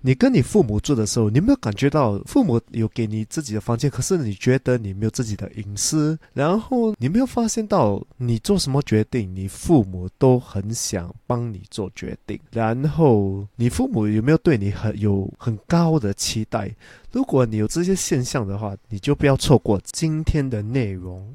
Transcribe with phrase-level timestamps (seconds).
[0.00, 6.18] 你跟你父母住的时候，你有没有感觉到父母有给你自己的房间，可是你觉得你没有自己的隐私？
[6.32, 12.38] 然后你没有发现到，你做什么决定，你父母都很想帮你做决定。
[12.50, 16.74] 然后你父母有没有对你很有很高的期待？
[17.10, 21.34] 如果你有这些现象的话，你就不要错过今天的内容。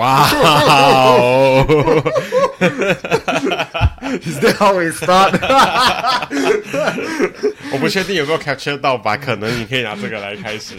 [0.00, 0.26] 哇
[0.66, 1.62] 哦
[4.24, 5.36] ！Is that how we start？
[7.70, 9.14] 我不确定有没有 capture 到吧？
[9.14, 10.72] 可能你可以拿这个来开始。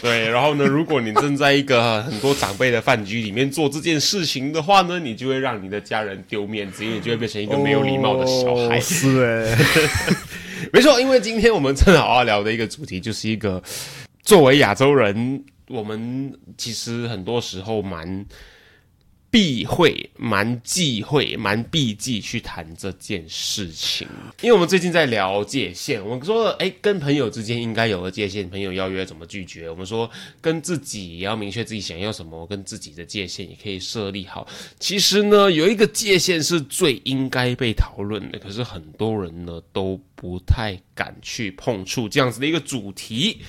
[0.00, 8.78] 对，然后呢，如果你正在一个很多长辈的饭局里面做这件事情的话呢，你就会让你的家人丢面子，因为你就会变成一个没有礼貌的小孩。
[8.78, 9.58] 是哎，
[10.72, 13.60] 没错，因为今天我们正好要聊的一个主题就是一个
[14.22, 15.42] 作为亚洲人。
[15.68, 18.26] 我们其实很多时候蛮
[19.30, 24.06] 避讳、蛮忌讳、蛮避忌去谈这件事情，
[24.42, 26.00] 因为我们最近在聊界限。
[26.00, 29.68] 我们说，哎，跟朋友之间应该有个界限，朋友邀约怎么拒绝？
[29.68, 30.08] 我们说，
[30.40, 34.46] 跟自己也要明确自己想要什么，跟自己的界限也可以设立好。
[34.78, 43.40] 其实呢，有一个界限是最应该被讨论的，可是很多人呢都不太敢去碰触这样子的一个主题。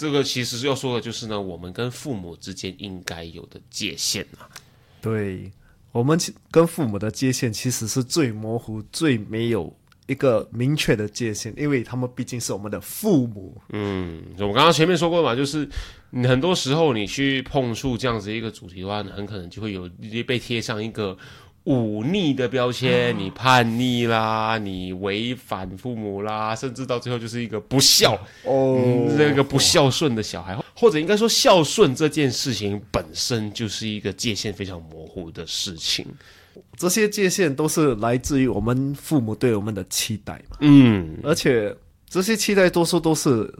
[0.00, 4.48] 这个其实要说的就是呢，我们跟父母之间应该有的界限啊。
[5.02, 5.52] 对，
[5.92, 6.18] 我们
[6.50, 9.76] 跟父母的界限其实是最模糊、最没有
[10.06, 13.60] 一个明确的界限，因为他们毕竟是我们的父母。
[13.74, 15.68] 嗯，我刚刚前面说过嘛，就是
[16.24, 19.86] 很多时候你去碰触这样子一个主题的话，很可能就会有
[20.26, 21.14] 被贴上一个。
[21.70, 36.04] 忤逆的标签，你叛逆啦，你违反父母啦，甚至到最后就是一个不孝哦，那个不孝顺的小孩，或者应该说孝顺这件事情本身就是一个界限非常模糊的事情。
[36.76, 41.74] 这些界限都是来自于我们父母对我们的期待嘛，嗯，而且
[42.08, 43.52] 这些期待多数都是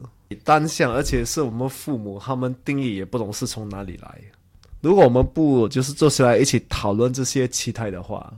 [0.43, 4.21] 单向，而且是我们父母他们定义也不懂是从哪里来。
[4.81, 8.33] 如果我们不就是坐下来一起讨论这些期待的话，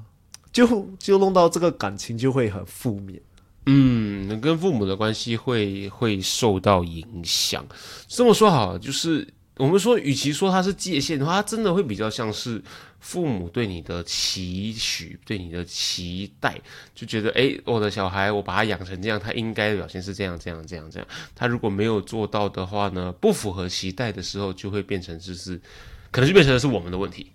[0.53, 3.21] 就就弄到这个感情就会很负面。
[3.67, 7.65] 嗯，跟父母的关系会会受到影响。
[8.09, 9.27] 这么说好，就是
[9.57, 12.61] 我们说，与其说它是界限的话，它真的会比较像是
[12.99, 16.61] 父母对你的期许、对你的期待，
[16.93, 21.07] 就觉得哎，我的小孩，我把他养成这样，他应该的表现是这样、这样、这样、这样。
[21.37, 25.61] 他如果没有做到的话呢，不符合期待的时候，就会变成就是。
[26.13, 27.33] 可能就变成的是我们的问题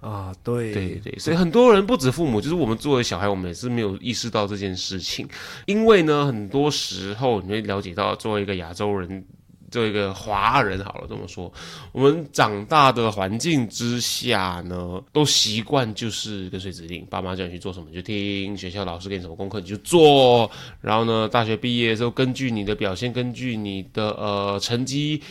[0.00, 5.26] 啊，对对对，所以很多人不止父母，就是我们作为小孩，我们也是没有意识到这件事情。
[5.64, 9.24] 因为呢，很多时候你会了解到，作为一个亚洲人，
[9.70, 11.50] 作为一个华人，好了这么说，
[11.90, 20.50] 我们长大的环境之下呢，都习惯就是跟随指令，爸妈叫你去做什么就听，学校老师给你什么功课你就做，
[20.82, 25.22] 然后呢，大学毕业的时候，根据你的表现，根据你的呃成绩。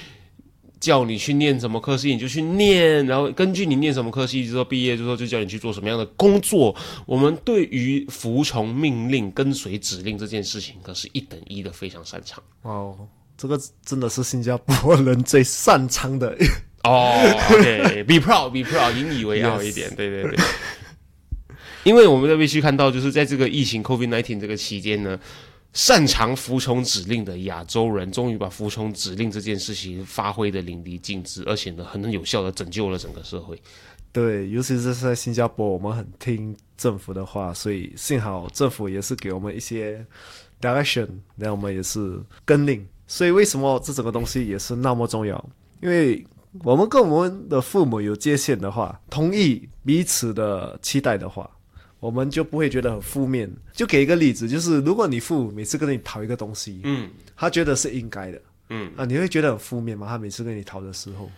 [0.84, 6.76] 叫你去念什么科系，你就去念，然后根据你念什么科系之后毕业之后，就叫你去做什么样的工作。
[7.06, 12.44] 我们对于服从命令、跟随指令这件事情，可是一等一的非常擅长。
[12.64, 13.08] 哦，
[13.38, 16.36] 这个真的是新加坡人最擅长的
[16.84, 17.18] 哦。
[17.52, 19.90] OK，be proud，be proud，引以为傲一点。
[19.96, 20.38] 对对对，
[21.86, 25.18] 因为我们在必须看到，就是在这个疫情 COVID-19 这个期间呢。
[25.74, 33.60] 擅长服从指令的亚洲人，终于把服从指令这件事情发挥的淋漓尽致，而且呢，很能有效的拯救了整个社会。
[34.12, 40.06] 对，尤其是在新加坡，我们很听政府的话，所以幸好政府也是给我们一些
[40.62, 42.88] direction，让我们也是跟令。
[43.08, 45.44] 所以为什么这整个东西也是那么重要？
[45.82, 46.24] 因为
[46.64, 51.50] 我们跟我们的父母有界限的话，同意彼此的期待的话。
[52.04, 53.50] 我们就不会觉得很负面。
[53.72, 60.06] 就给一个例子，就是如果你父母每次跟你讨一个东西，嗯，他觉得是应该的，嗯，啊，你会觉得很负面吗？
[60.08, 61.32] 他每次跟你讨的时候，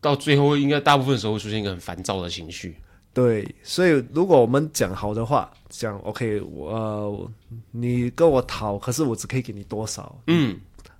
[0.00, 2.76] 到最后应该大部分时候会出现一个很烦躁的情绪。
[3.12, 7.28] 对，所以如果我们讲好的话，讲 OK，我
[7.72, 10.16] 你跟我讨，可是我只可以给你多少？
[10.28, 10.56] 嗯，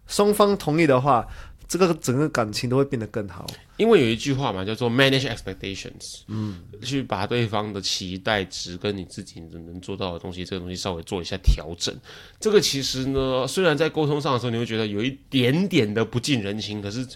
[0.08, 1.24] 双方同意的话，
[1.68, 3.46] 这个整个感情都会变得更好。
[3.76, 11.94] 因为有一句话嘛，叫做 manage expectations，嗯，去把对方的期待值跟你自己能做到的东西，这个东西稍微做一下调整。
[12.40, 17.06] 这个其实呢，虽然在沟通上的时候，你会觉得有一点点的不近人情，可是。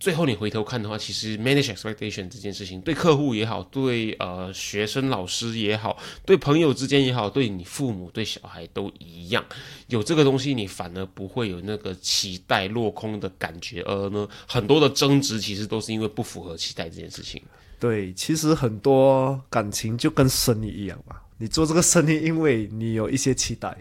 [0.00, 9.44] 最后你回头看的话，其实 manage expectation 这件事情，对客户也好，对呃学生老师也好，对朋友之间也好，对你父母对小孩都一样，
[9.88, 17.42] 有这个东西，你反而不会有那个期待落空的感觉，而呢，很多的争执其实都是因为不符合期待这件事情。
[17.78, 23.76] 对，其实很多感情就跟生意一样嘛，你做这个生意，因为你有一些期待，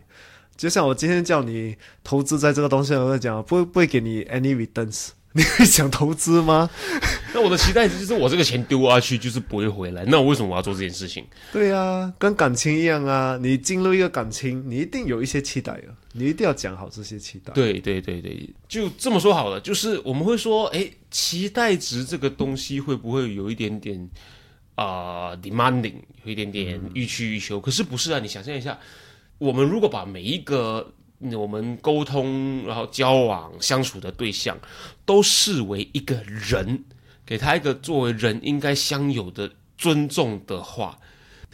[0.58, 5.12] 就像我今天叫你投资在这个东西，我讲不会不会给你 any returns。
[5.34, 6.70] 你会想投资吗？
[7.34, 10.04] 那我的期待值就是我这个钱丢下去就是不会回来。
[10.06, 11.24] 那我为什么我要做这件事情？
[11.54, 13.38] 对啊，跟感情一样啊。
[13.40, 17.54] 你进入一个感情，你一定有一些期待啊，你一定要讲好这些期待。
[17.54, 19.62] 对对对对，就这么说好了。
[19.62, 24.10] 就是我们会说，哎，期待值这个东西会不会有一点点
[24.74, 27.62] 啊 demanding，有一点点欲取欲求？
[27.62, 28.20] 可是不是啊？
[28.20, 28.80] 你想象一下，
[29.38, 34.58] 我们如果把每一个我们沟通，然后交往相处的对象，
[35.06, 36.84] 都视为一个人，
[37.26, 40.98] 给他一个作为人应该享有的尊重的话，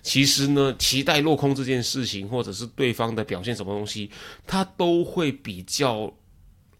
[0.03, 4.11] 其实呢，期待落空这件事情，或者是对方的表现什么东西，
[4.45, 6.13] 他都会比较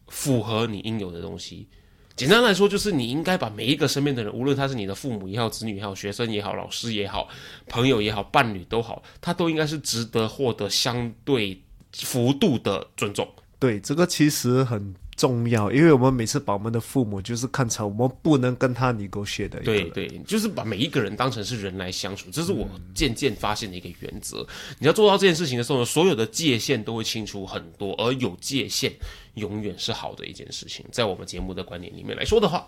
[0.08, 1.68] 符合你应有的东西。
[2.16, 7.28] 简单来说，就是你应该把每一个身边的人，无论他是你的父母也好、子女也好、学生也好、老师也好、
[7.68, 11.60] 朋友也好、伴侣都好，他都应该是值得获得相对。
[12.04, 13.28] 幅度的尊重，
[13.60, 24.46] 对这个其实很重要，因为我们每次把我们的父母就是看成我们不能跟他你沟学的，对对，就是把每一个人当成是人来相处，这是我渐渐发现的一个原则。
[24.80, 28.92] 你要做到这件事情的时候呢，所有的界限都会清楚很多，而有界限
[29.36, 30.86] 永远是好的一件事情。
[30.92, 32.68] 在我们节目的观点里面来说的话。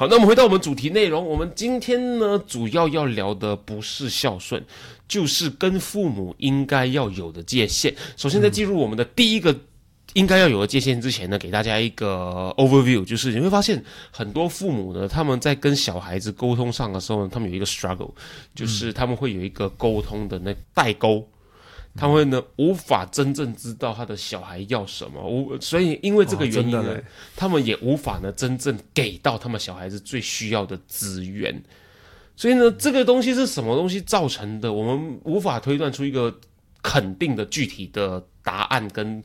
[0.00, 1.22] 好，那我们回到我们主题内容。
[1.26, 4.64] 我们今天呢，主要要聊的不是孝顺，
[5.06, 7.94] 就是跟父母应该要有的界限。
[8.16, 9.54] 首先，在进入我们的第一个
[10.14, 18.12] 应该要有的界限之前呢，给大家一个 overview，就是你会发现很多父母呢，他们在跟小孩子沟通上的时候呢，他们有一个 struggle，
[18.54, 21.28] 就是他们会有一个沟通的那代沟。
[21.96, 26.96] 他们呢无法真正知道他的小孩要什么，无所以因为这个原因呢，
[27.36, 31.62] 他们也无法呢真正给到他们小孩子最需要的资源。
[32.36, 34.72] 所以呢，这个东西是什么东西造成的？
[34.72, 36.34] 我们无法推断出一个
[36.82, 39.22] 肯定的具体的答案跟。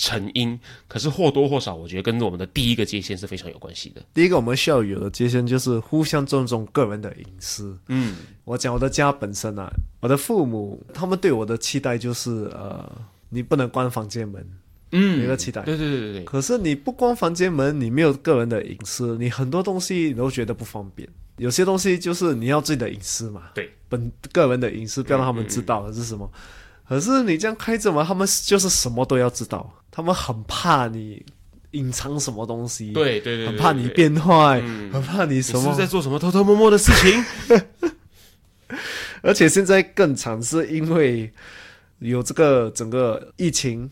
[0.00, 0.56] 成因，
[0.86, 4.00] 可是或多或少，我觉得跟我们的第一个界限是非常有关系的。
[4.14, 7.76] 第一个，我们需要有的界限就是互相尊重个人的隐私。
[7.88, 8.14] 嗯，
[8.44, 9.68] 我讲我的家本身啊，
[9.98, 12.88] 我的父母他们对我的期待就是，呃，
[13.28, 14.48] 你不能关房间门。
[14.92, 15.62] 嗯，一个期待。
[15.62, 16.24] 对对对对对。
[16.24, 21.08] 可是你不关房间门，你没有个人的隐私，你很多东西你都觉得不方便。
[21.38, 23.50] 有些东西就是你要自己的隐私嘛。
[23.52, 26.30] 对，本个人的隐私不要让他们知道的是什么。
[26.88, 29.70] 可是你这样开着门，他们就是什么都要知道。
[29.90, 31.24] 他们很怕你
[31.72, 34.60] 隐藏什么东西，对对对，很怕你变坏，
[34.92, 37.24] 很怕你什么在做什么偷偷摸摸的事情。
[39.22, 41.30] 而且现在更惨，是因为
[41.98, 43.90] 有这个整个疫情，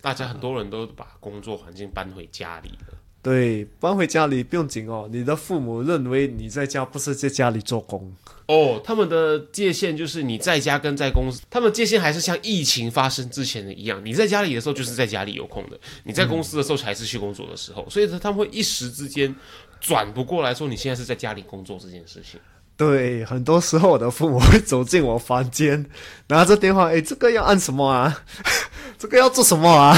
[0.00, 2.98] 大家很多人都把工作环境搬回家里了。
[3.22, 5.08] 对，搬回家里不用紧哦。
[5.12, 8.12] 你的父母认为你在家不是在家里做工
[8.46, 8.80] 哦。
[8.82, 14.04] 他们的界限就是你在家跟在公司，他们界限还是像疫情发生之前的一样。
[14.04, 17.88] 你在家里的时候就是在家里有空的，你在公司的时候才是去工作的时候。
[17.88, 19.32] 所以他们会一时之间
[19.80, 22.40] 转不过来说你现在是在家里工作这件事情。
[22.76, 25.86] 对，很多时候我的父母会走进我房间，
[26.26, 28.24] 拿着电话，哎，这个要按什么啊？
[28.98, 29.96] 这个要做什么啊？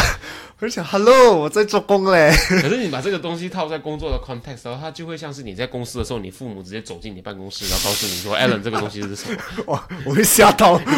[0.64, 2.35] 我就想，Hello，我在做工嘞。
[2.49, 9.37] 可是你把这个东西套在工作的 context，然后它就会像是你在公司的时候，你父母直接走进你办公室，然后告诉你说： “Allen，这个东西是什么？”
[9.71, 10.78] 哇，我会吓到。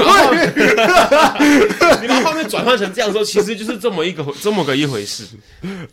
[2.01, 5.27] 你把画面转换成这样说，其实就是这么一个这么个一回事。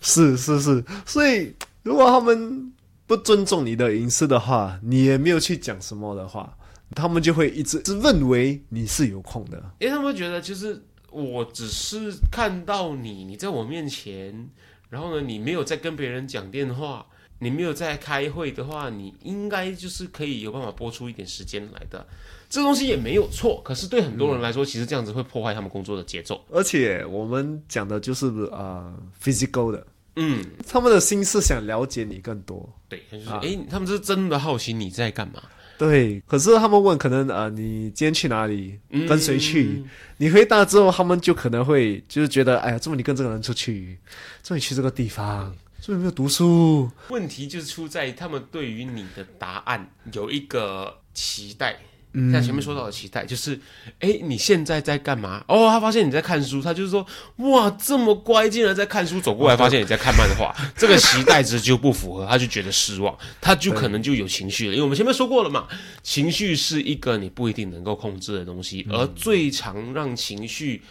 [0.01, 1.51] 是是是，所以
[1.82, 2.72] 如果他们
[3.08, 6.48] 不尊重你的隐私的话，你也没有去讲什么的话。
[6.96, 9.58] 他们就会一直是认为你是有空的。
[9.80, 10.80] 因为他们会觉得就是
[11.13, 14.50] 我只是看到你，你在我面前，
[14.89, 17.05] 然后呢，你没有在跟别人讲电话，
[17.39, 22.05] 你没有在开会的话，你应该就是可以有办法播出一点时间来的。
[22.50, 26.43] 这东西也没有错，可是对很多人来说，其实这样子会破坏他们工作的节奏。
[26.51, 32.70] 而且我们讲的就是呃 physical 的，嗯，他们的心是想了解你更多。
[32.88, 35.41] 对，就是啊诶，他们是真的好奇你在干嘛。
[35.86, 39.84] 对，可是他们问可能呃，你今天去哪里，嗯跟谁去？
[40.16, 43.98] 你回答之后，他们就可能会就是觉得，哎呀，怎么你跟这个人出去，
[44.42, 46.90] 怎么你去这个地方，怎么没有读书？
[47.10, 51.78] 问题就是出在他们对于你的答案有一个期待。
[52.13, 53.60] 嗯像前面说到的期待，就是，
[54.00, 55.43] 哎，你现在在干嘛？
[55.48, 57.05] 哦，他发现你在看书，他就是说，
[57.38, 64.74] 哇，这么乖，竟然在看书，走过来发现你在看漫画， 这个期待值就不符合，他就觉得失望，他就可能就有情绪了。
[64.74, 65.67] 因为我们前面说过了嘛，
[66.03, 70.84] 情绪是一个你不一定能够控制的东西，而最常让情绪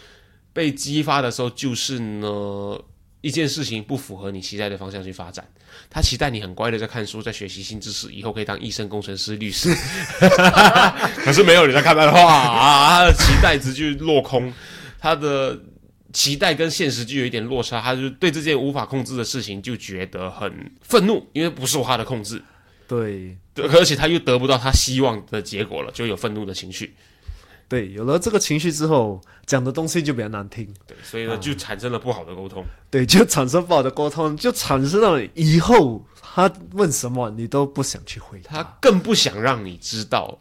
[0.51, 2.77] 被激发的时候，就是呢。
[3.23, 5.47] 一件事情不符合你期待的方向去发展，
[5.89, 9.73] 他期待你很乖的在看书，在学习新知识，以后可以当医生、工程师、律师。
[11.23, 14.51] 可是没有你在看漫画啊，他的期待值就落空，
[14.99, 15.57] 他的
[16.11, 22.43] 期待跟现实就有一点落差，他就对这件无法控制的事情就觉得很愤怒，因为不受他的控制，
[22.89, 26.93] 对对而且他又得不到他希望的结果了，就有愤怒的情绪。
[27.67, 32.63] 对，有了这个情绪之后，讲的东西就比较难听，对，所以呢，就产生了不好的沟通。
[32.91, 38.77] 对，就产生不好的沟通，就产生了以后他问什么你都不想去回答他。
[38.79, 40.37] 更不想让你知道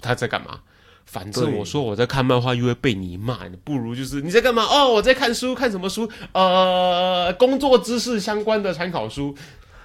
[0.00, 0.60] 他在干嘛。
[1.04, 4.62] 反正我说我在看漫画，又会被你骂，你不如就是你在干嘛？
[4.62, 6.08] 哦，我在看书，看什么书？
[6.32, 9.34] 呃，工作知识相关的参考书。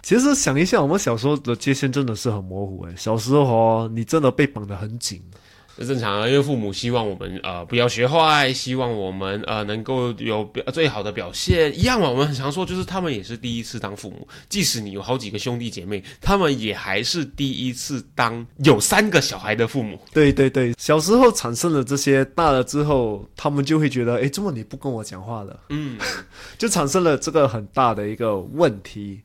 [0.02, 2.94] 其实想一下，我们小时候的界限真的是很模糊诶。
[2.98, 5.24] 小时候哦，你真的被绑得很紧。
[5.78, 12.10] 这正常啊，因为父母希望我们呃不要学坏，希望我们呃能够有表最好的表现，一样嘛。
[12.10, 20.00] 我们很常说，就是他们也是第一次当父母，即使你有好几个兄弟姐妹，他们也还是第一次当有三个小孩的父母。
[20.14, 25.60] 对对对，小时候产生了这些，大了之后，他们就会觉得，哎，怎么你不跟我讲话了？
[25.70, 25.98] 嗯，
[26.60, 29.22] 就产生了这个很大的一个问题，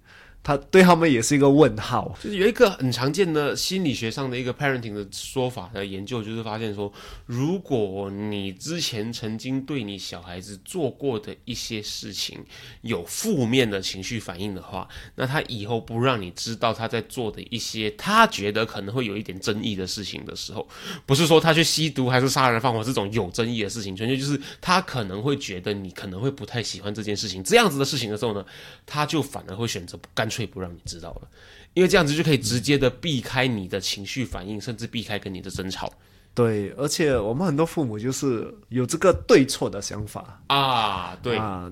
[0.48, 2.16] 他对他们也是一个问号。
[2.22, 6.90] 就是有一个很常见的心理学上的一个 parenting 的说法的研究，就是发现说，
[7.26, 12.42] 如果你之前曾经对你小孩子做过的一些事情
[12.80, 20.66] 有负面的情绪反应的话，那他以后不让你知道他在做的一些他觉得可能会有一点争议的事情的时候，
[21.04, 28.42] 不是说他去吸毒还是杀人放火这种有争议的事情，纯粹就是他可能会觉得你可能会不太喜欢这件事情，这样子的事情的时候呢，
[28.86, 31.28] 他就反而会选择不干脆不让你知道了。
[31.74, 35.92] 因为这样子就可以直接的避开你的情绪反应，甚至避开跟你的争吵
[36.34, 41.16] 对，而且我们很多父母就是有这个对错的想法啊。
[41.22, 41.70] 对，啊，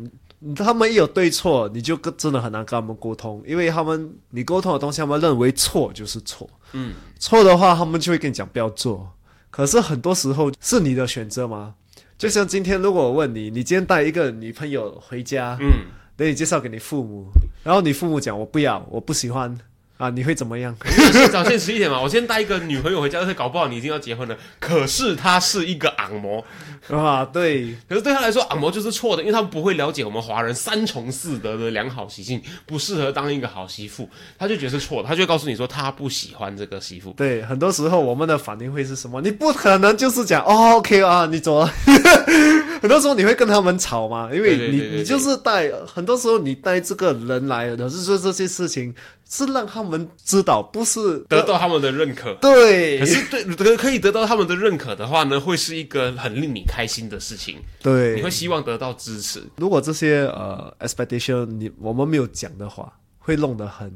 [0.57, 9.09] 他们一有对错，你就跟真的很难跟他们沟通，因为他们你沟通的东西，他们认为错就是错，嗯，错的话，他们就会跟你讲不要做。
[9.51, 11.75] 可是很多时候是你的选择吗？
[12.19, 17.31] 就像今天，如果我问你，你今天带一个女朋友回家，嗯，等你介绍给你父母，
[17.63, 19.57] 然后你父母讲我不要，我不喜欢。
[19.97, 20.77] 啊，你会怎么样？
[21.13, 22.01] 先找现实一点嘛。
[22.01, 26.45] 我先带一个女朋友回家，而且搞不好你已经要结婚了，可是她是一个昂模，
[26.91, 37.13] 啊，对，可是对他来说，昂模就是错的，因为他不会了解我们华人三从四德的良好习性，不适合当一个好媳妇，他就觉得是错的，他就会告诉你说他不喜欢这个媳妇。
[37.17, 39.21] 对，很多时候我们的反应会是什么？
[39.23, 41.67] 你不可能就是讲哦，OK 啊，你走了。
[42.83, 48.95] 很多时候你会跟他们吵嘛，因为你你就是带，很多时候你带这个人来，可是说这些事情
[49.29, 49.86] 是让他们
[50.25, 58.31] 知道，不是得到他们的认可，对可是对得可以得到他们的认可的话呢，会是一个很令你开心的事情，对你会。
[58.37, 59.43] 希望得到支持。
[59.57, 63.91] 如果这些呃 expectation 你我们没有讲的话，会弄得很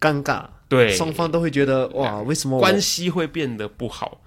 [0.00, 4.19] 尴尬，对双方都会觉得哇，为什么关系会变得不好。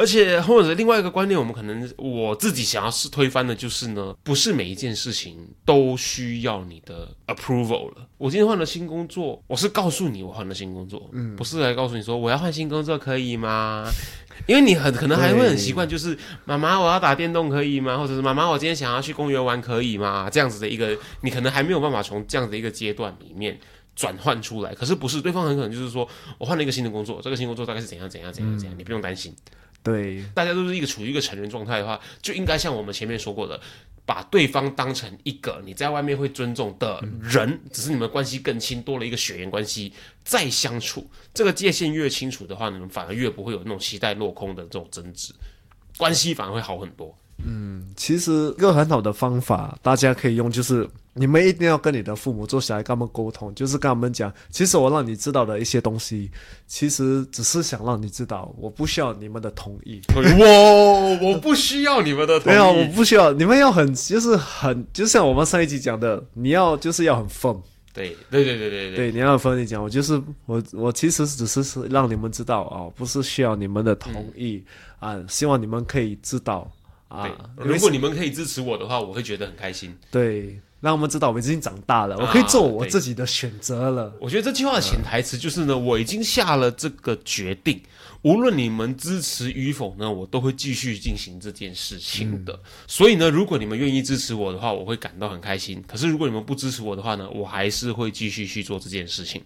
[0.00, 8.08] 而且或者另外一个观念，我们可能我自己想要是推翻的，就是呢，不是每一件事情都需要你的 approval 了。
[8.16, 13.84] 我今天换了新工作，我是告诉你我换了新工作，嗯，不是来告诉你说我要换新工作可以吗？
[14.46, 16.16] 因为你很可能还会很习惯，就是
[16.46, 17.98] 妈妈我要打电动可以吗？
[17.98, 20.30] 或者是妈妈我今天想要去公园玩可以吗？
[20.30, 23.60] 这样子的一个，你可能还没有办法从这样子的一个阶段里面。
[23.96, 29.34] 转换出来，可是不是对方很可能就是说我换了一个新的工作，这个新工作大概是怎样怎样怎样怎样，你不用担心。
[29.82, 33.60] 对大家都是一个处于一个成人状态的话，就应该像我们前面说过的，
[34.04, 39.92] 把对方当成一个你在外面会尊重的人，只是你们关系更亲，多了一个血缘关系
[40.24, 45.32] 再相处，这个界限越清楚的话，你们反而越不会有那种期待落空的这种争执，
[45.96, 47.16] 关系反而会好很多。
[47.96, 56.30] 其实一个很好的方法，大家可以用，就是你们一定要跟你的父母坐下来，跟他们沟通，就是跟他们讲，其实我让你知道的一些东西，
[56.66, 60.00] 其实只是想让你知道，我不需要你们的同意。
[60.14, 62.86] 我，我不需要你们的同意没有，我。
[62.94, 67.60] 不需要，你们要很，就是很，就像我们上一集讲的，你要就是要很 firm，
[67.92, 74.62] 对对对对对对，对，你要很 firm 地讲，我就是我，我其实只是是让你们知道哦，不是需要你们的同意、
[74.98, 76.70] 啊，希望你们可以知道
[77.10, 79.92] 啊，对，如果你们可以支持我的话，我会觉得很开心。
[80.12, 84.14] 对，让我们知道我们已经长大了，我可以做我自己的选择了。
[84.20, 87.82] 我觉得这句话的潜台词就是呢，我已经下了这个决定，
[88.22, 92.56] 无论你们支持与否呢，我都会继续进行这件事情的。
[92.86, 95.82] 所以呢，如果你们愿意支持我的话，我会感到很开心。
[95.88, 99.42] 可是如果你们不支持我的话呢，我还是会继续去做这件事情。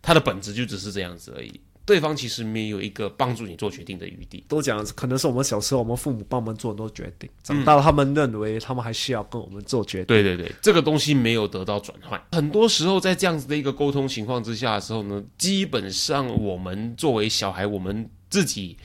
[0.00, 1.60] 它的本质就只是这样子而已。
[1.88, 4.44] 对方其实没有一个帮助你做决定的余地。
[4.46, 10.06] 都讲可能是我们小时候，我们父母帮我们做很多决定，长大了他们认为他们还需要跟我们做决定。
[10.08, 12.22] 对对对，这个东西没有得到转换。
[12.32, 18.76] 很多时候在这样子的一个沟通情况之下的时候呢，基本上我们作为小孩，我们自己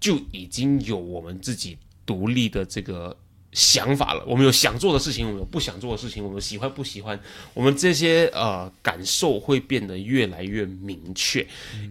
[0.00, 3.16] 就已经有我们自己独立的这个
[3.52, 4.24] 想法了。
[4.26, 7.18] 我们有想做的事情，我们有不想做的事情，我们喜欢不喜欢，
[7.54, 11.46] 我们这些呃感受会变得越来越明确。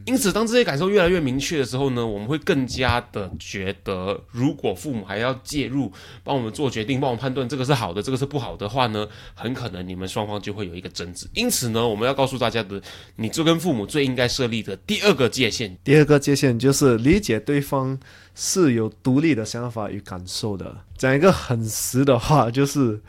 [0.06, 5.91] 因此，当这些感受越来越明确的时候呢，我们会更加的觉得，如果父母还要介入，
[6.24, 11.27] 帮我们做决定，帮我们判断这个是好的，这个是不好的话呢，很可能你们双方就会有一个争执。
[11.34, 12.82] 因此呢，我们要告诉大家的，
[13.15, 18.00] 你就跟父母最应该设立的第二个界限，第二个界限就是理解对方
[18.34, 20.76] 是有独立的想法与感受的。
[20.98, 23.00] 讲一个很实的话，就是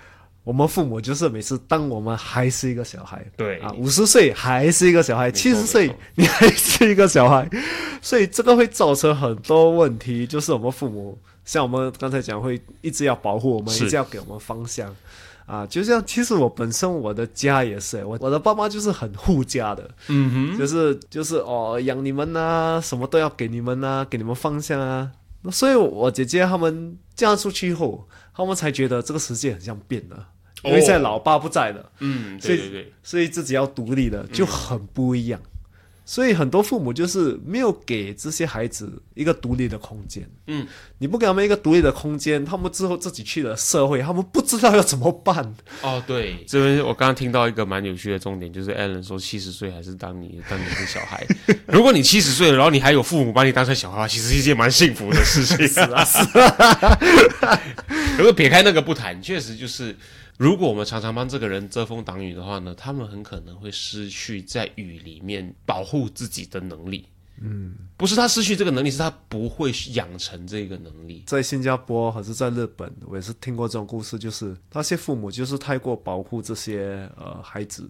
[0.45, 7.49] 我们父母就是每次当我们还是一个小孩，对啊，五十岁还是一个小孩，七十岁你还是一个小孩，
[8.01, 14.95] 所以这个会造成很多问题，就是我们父母像我们刚才讲，会一直要保护我们，一直要给我们方向。
[15.53, 20.59] 啊，就像其实我本身我的家也是，我我的爸妈就是很护家的，嗯哼。
[20.59, 25.13] 就是就是哦，养你们呐、什么都要给你们呐、给你们方向啊。
[25.43, 30.27] 那所以，我姐姐他们嫁出去后，他们才觉得这个世界很像变了，
[30.65, 35.39] 因为现在老爸不在了，嗯，所以对对对，所以自己要独立了，就很不一样。
[36.05, 40.29] 所以很多父母就是没有给这些孩子一个独立的空间。
[40.47, 40.67] 嗯，
[40.99, 45.55] 你不给他们一个独立的空间，他们之后自己去了社会，他们不知道要怎么办。
[45.81, 51.27] 哦，对，这边我刚刚听到一个蛮有趣的重点，就是 Alan 说七十岁还是当你当你是小孩。
[51.69, 55.57] 如果你七十岁了，然后你还有父母把你当成小孩，其实是一件蛮幸福的事情。
[55.69, 57.01] 是啊，是啊。
[58.19, 59.97] 如果撇开那个不谈，确实就是，
[60.39, 67.07] 如果我们常常帮这个人遮风挡雨的话呢，他们很可能会失去在雨里面保护自己的能力。
[67.45, 71.25] 嗯，不是他失去这个能力，是他不会养成这个能力。
[71.27, 77.89] 在新加坡还是在日本，我也是听过这种故事，就是那些父母就是太过保护这些呃孩子，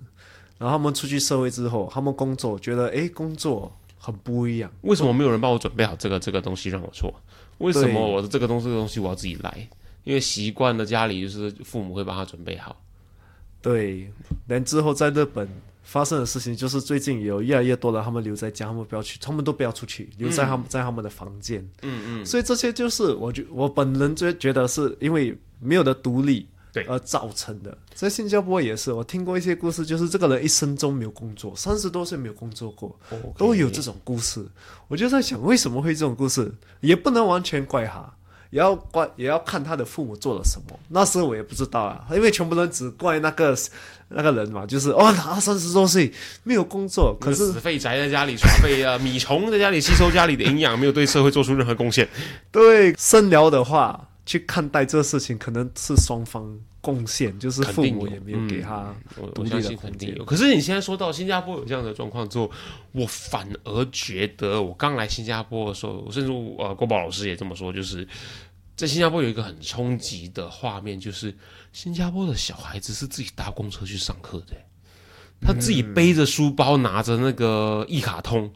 [0.59, 7.12] 然后他们出去社会之后，他们工作觉得诶工作很不一样，为什么没有人帮我准备好这个这个东西让我做？
[7.59, 9.68] 为什么我的这个东西这个东西我要自己来？
[10.05, 12.81] 因为习惯了家里就是父母会帮他准备好。
[13.61, 14.12] 对，
[14.47, 15.49] 但之后在日本
[15.83, 21.61] 发生的事情就是最近有越来越多的他们留在家，他们不要去，他们都不要出去，留在他们、在他们的房间。
[21.83, 26.47] 嗯嗯，所以这些就是我觉我本人就觉得是因为没有的独立。
[26.75, 32.99] 对而造成的，在新加坡也是，我听过一些故事，就是这个人一生中没有工作，三十多岁没有工作过，
[33.37, 34.43] 都有这种故事。
[34.88, 36.51] 我就在想，为什么会这种故事？
[36.81, 38.11] 也不能完全怪他，
[38.53, 40.79] 也要怪，也要看他的父母做了什么。
[40.88, 43.57] 那时候我也不知道啊，因为全部人只怪那个
[44.11, 46.12] 那个人嘛，就是哦，他三十多岁
[46.43, 52.07] 没有工作，可是死废宅在家里耍废啊，米虫在家里吸收家里的营养，没有对社会做出任何贡献。
[52.51, 60.24] 对深聊的话去看待这个事情，可能是双方贡献，就是父母也没有给他我独立的空间肯定有。
[60.24, 62.50] 可是你现在说到新加坡有这样的状况之后，
[62.92, 68.06] 我反而觉得，我刚来新加坡的时候，甚至呃郭宝老师也这么说，就是
[68.76, 71.35] 在新加坡有一个很冲击的画面，就是
[71.72, 74.56] 新加坡的小孩子是自己搭公车去上课的，
[75.40, 78.50] 他自己背着书包，拿着那个一卡通。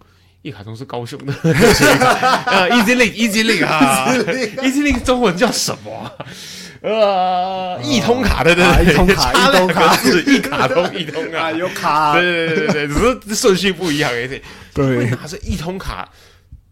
[0.47, 4.07] 一卡通是高雄的，呃，Easy Link，Easy Link 啊
[4.63, 5.93] ，Easy Link 中文叫什么？
[5.93, 6.13] 啊？
[6.83, 9.89] 呃，一通卡对对对，啊一通卡一通卡。
[9.89, 12.13] 个字，一卡通一通啊，有卡。
[12.15, 14.41] 对对对对对，只是顺序不一样而已。
[14.73, 14.99] 对。
[14.99, 16.09] 会拿着一通卡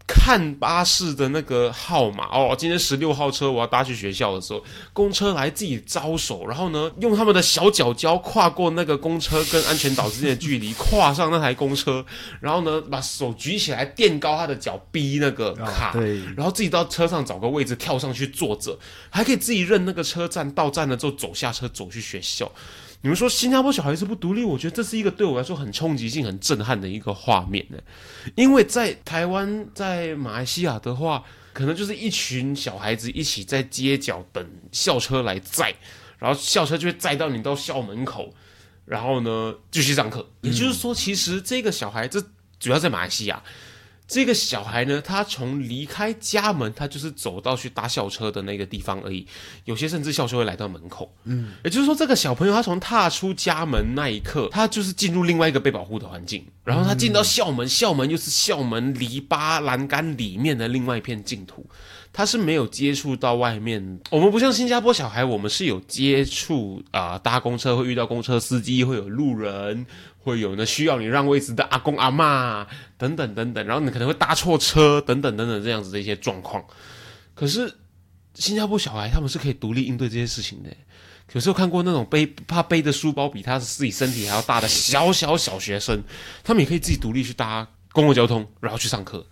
[0.07, 4.63] 看巴士的那个号码哦，今天十六号车我要搭去学校的时候，
[4.93, 12.05] 公车来自己招手，然后呢，用他们的小脚脚跨过那个公车跟安全岛之间的距离，跨上那台公车，
[12.39, 18.77] 然后呢，把手举起来垫高他的脚，逼那个卡，对然后自己到车上找个位置跳上去坐着，
[19.09, 22.51] 还可以自己认那个车站，到站了之后走下车走去学校。
[23.05, 27.77] 你们说新加坡小孩子不独立，我觉得这是一个对我来说很冲击性、很震撼的一个画面呢。
[28.33, 35.71] 因为在台湾、在马来西亚的话，可能就是一群小孩子一起在街角等校车来载，
[36.17, 38.33] 然后校车就会载到你到校门口，
[38.85, 40.27] 然后呢继续上课。
[40.41, 42.19] 也就是说，其实这个小孩，这
[42.59, 43.43] 主要在马来西亚。
[44.07, 49.25] 这个小孩呢，他从离开家门，他就是走到去搭校车的那个地方而已。
[49.63, 51.11] 有些甚至校车会来到门口。
[51.23, 56.45] 嗯，也就是说，这个小朋友他从踏出家门那一刻，他就是进入另外一个被保护的环境。
[56.63, 61.67] 然后他进到校门，校门又是校门篱笆栏杆里面的另外一片净土。
[62.17, 69.85] 他是没有接触到外面，我们不像新加坡小孩，我们是有接触啊、搭公车会遇到公车司机，会有路人，
[70.19, 72.65] 会有呢需要你让位置的阿公阿嬷
[72.97, 76.63] 等等等等，然后你可能会搭错车等等等等这样子的一些状况。
[77.33, 77.69] 可是
[78.35, 80.69] 新加坡小孩他们是可以独立应对这些事情的。
[81.33, 86.01] 有时候看过那种背怕背的书包比他自己身体还要大的小小小学生，
[86.45, 89.27] 他们也可以自己独立去搭公共交通，然后去上课。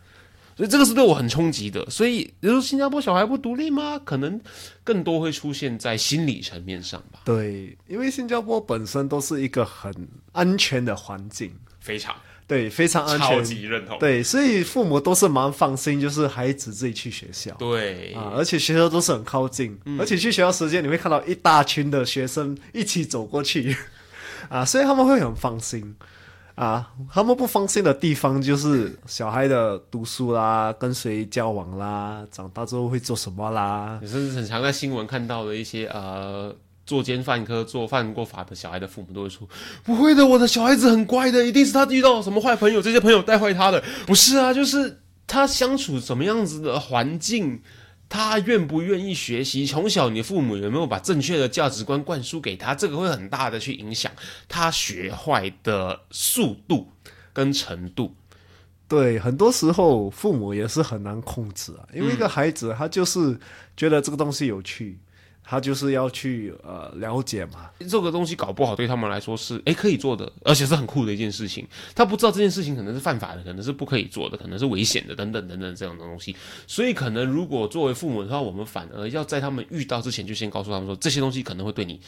[0.56, 1.84] 所以这个是对我很冲击的。
[1.90, 4.00] 所以你说新加坡小孩不独立吗？
[4.04, 4.40] 可能
[4.84, 7.20] 更多会出现在心理层面上吧。
[7.26, 9.92] 对，因为新加坡本身都是一个很
[10.32, 13.44] 安全的环境，非常对，非常安超全。
[13.44, 13.98] 级认同。
[14.00, 17.52] 对，所以父母都是蛮放心，就是孩子自己去学校。
[17.58, 23.76] 对啊，而且学校都是很靠近，嗯而且去学校时间你会看到一大群的学生一起走过去，
[24.50, 25.96] 啊，所以他们会很放心。
[26.56, 34.00] 啊，他们不放心的地方就是小孩的读书啦，跟谁交往啦，长大之后会做什么啦。
[34.02, 36.56] 也是很常在新闻看到的一些呃。
[36.86, 39.48] 作奸犯科、做犯过法的小孩的父母都会说
[39.86, 47.62] ：“不会的，我的小孩子很乖的，一定是他遇到什么坏朋友，这些朋友带坏他的。”不是啊，就是他相处什么样子的环境，
[48.14, 49.66] 他愿不愿意学习？
[49.66, 52.76] 从小你父母有没有把正确的价值观灌输给他？
[52.76, 54.12] 这个会很大的去影响
[54.48, 56.90] 他学坏的速度
[57.34, 58.14] 跟程度。
[58.88, 63.40] 对，很多时候父母也是很难控制啊，因为一个孩子他就是
[63.76, 65.00] 觉得这个东西有趣，
[65.44, 67.70] 他就是要去呃了解嘛。
[67.90, 71.68] 这个东西搞不好对他们来说是诶可以做的，而且是很酷的一件事情。
[71.94, 76.36] 他不知道这件事情可能是犯法的，可能是不可以做的，可能是危险的，等等等等这样的东西。
[76.66, 82.00] 所以可能如果作为父母的话，我们反而要在他们遇到之前就先告诉他们说，这些东西可能会对你。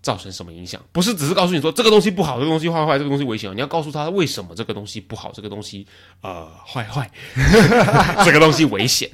[0.00, 0.82] 造成什么影响？
[0.90, 3.54] 不是只是告诉你说这个东西不好，这个东西坏坏， 这个东西危险。
[3.54, 5.86] 你要告诉他为什么这个东西不好，这个东西
[6.22, 7.08] 呃坏坏，
[8.24, 9.08] 这个东西危险。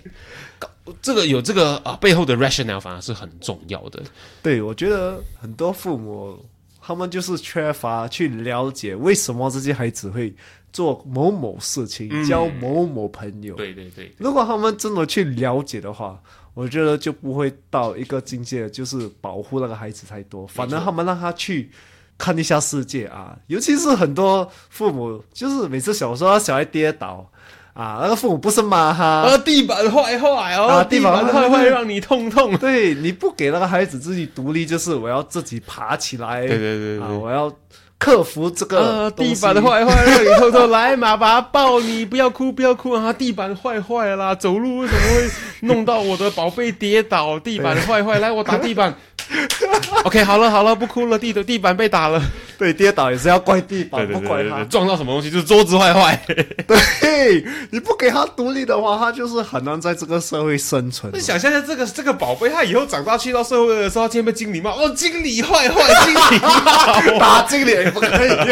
[1.00, 4.02] 这个有这个啊、背后的 rationale 反而是很重要的。
[4.42, 6.38] 对，我觉得很多父母
[6.80, 10.34] 他们就是缺乏去了解为什么这些孩子会
[10.72, 13.54] 做某某事情，交某某朋友。
[13.54, 16.20] 对对对，如果他们真的去了解的话，
[16.54, 21.70] 我觉得就不会到一个境界，就是保护那个孩子太多，反而他们让他去
[22.16, 23.38] 看一下世界啊。
[23.46, 27.30] 尤其是很多父母，就是每次小时候小孩跌倒
[27.78, 32.58] 啊，那个父母不是骂他，呃，地板坏坏哦，啊地地板坏坏让你痛痛。
[32.58, 37.52] 对，你不给那个孩子自己独立，就是我要自己爬起来，对对对对啊，我要
[37.96, 43.12] 克服这个呃，地板的坏坏让你痛痛，来嘛，把它抱你，不要哭，不要哭啊！
[43.12, 45.30] 地板坏坏啦，走路为什么会
[45.68, 47.38] 弄到我的宝贝跌倒？
[47.38, 48.92] 地板坏坏，来我打地板。
[50.04, 52.22] OK，好了好了，不哭了，地的地板被打了。
[52.56, 54.64] 对，跌倒也是要怪地板，对对不怪他。
[54.64, 56.18] 撞到什么东西就是桌子坏坏。
[56.66, 61.20] 对，你不给他独立的话，他就是很难在这个社会生存你。
[61.20, 67.18] 想象一下，这个这个宝贝，他以后长大去到社会的时候，他竟然被经理骂，哦，经理坏坏，经理骂。
[67.20, 68.28] 打经理也不可以，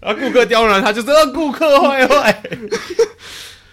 [0.00, 2.42] 然后顾客刁难他，就知道顾客坏坏。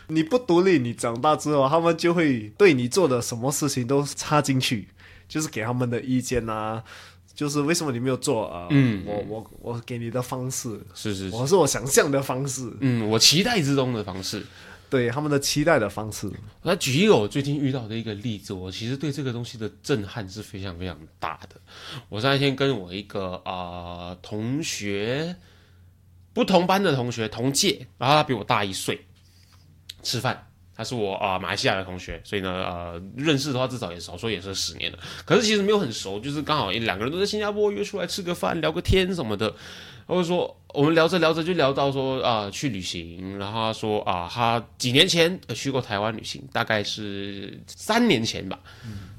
[0.07, 4.87] 你不独立，你长大之后，他们就会对你做的什么事情都插进去，
[5.29, 6.83] 就是给他们的意见啊，
[7.33, 8.67] 就是为什么你没有做啊？
[8.69, 14.45] 嗯我我我给你的方式，是是是，我是我想象的方式，嗯，我期待之中的方式。
[14.89, 16.27] 对他们的期待的方式。
[16.63, 21.61] 那举一个我最近遇到的一个例子，我其实对这个东西的震撼是非常非常大的。
[22.09, 23.53] 我那天跟我一个啊、
[24.09, 25.35] 呃同学，
[26.33, 29.05] 不同班的同学同届，然后他比我大一岁，
[30.01, 30.48] 吃饭，
[30.79, 34.97] 他是我啊、马来西亚的同学，所以呢呃认识的话至少也少说也是十年了。
[35.25, 39.53] 可是其实没有很熟，就是刚好两个人都在新加坡约出来吃个饭聊个天什么的。
[40.07, 48.57] 或者说我们聊着聊着就聊到说啊、去旅行，然后他说啊他几年前呃去过台湾旅行，大概是三年前吧。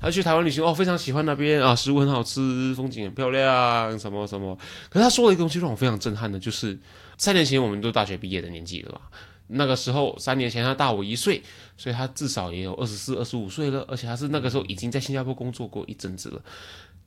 [0.01, 4.57] 他去台湾旅行哦，非常喜欢那边啊，食物很好吃，风景很漂亮，什么什么。
[4.89, 6.77] 可是他说了一个东西让我非常震撼的，就是
[7.19, 9.03] 三年前我们都大学毕业的年纪了吧？
[9.51, 11.43] 那个时候三年前他大我一岁，
[11.77, 16.43] 所以他至少也有二十四、二十五岁了，而且他是那个时候已经在新加坡工作过一阵子了。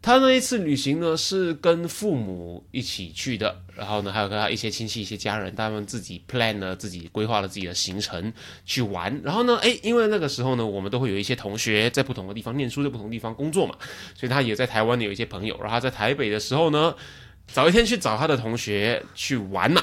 [0.02, 8.34] 他那一次旅行呢，是跟父母一起去的，然后呢，还有跟他一些亲戚、一些家人，他们自己 plan 了自己规划了自己的行程
[8.66, 9.22] 去玩。
[9.24, 13.76] 然后呢，诶，因为那个时候呢，我们都会有一些同学在不同的地方念书，在不同地方工作嘛，
[14.14, 15.58] 所以他也在台湾的有一些朋友。
[15.62, 16.94] 然后在台北的时候呢，
[17.48, 19.82] 早一天去找他的同学去玩嘛。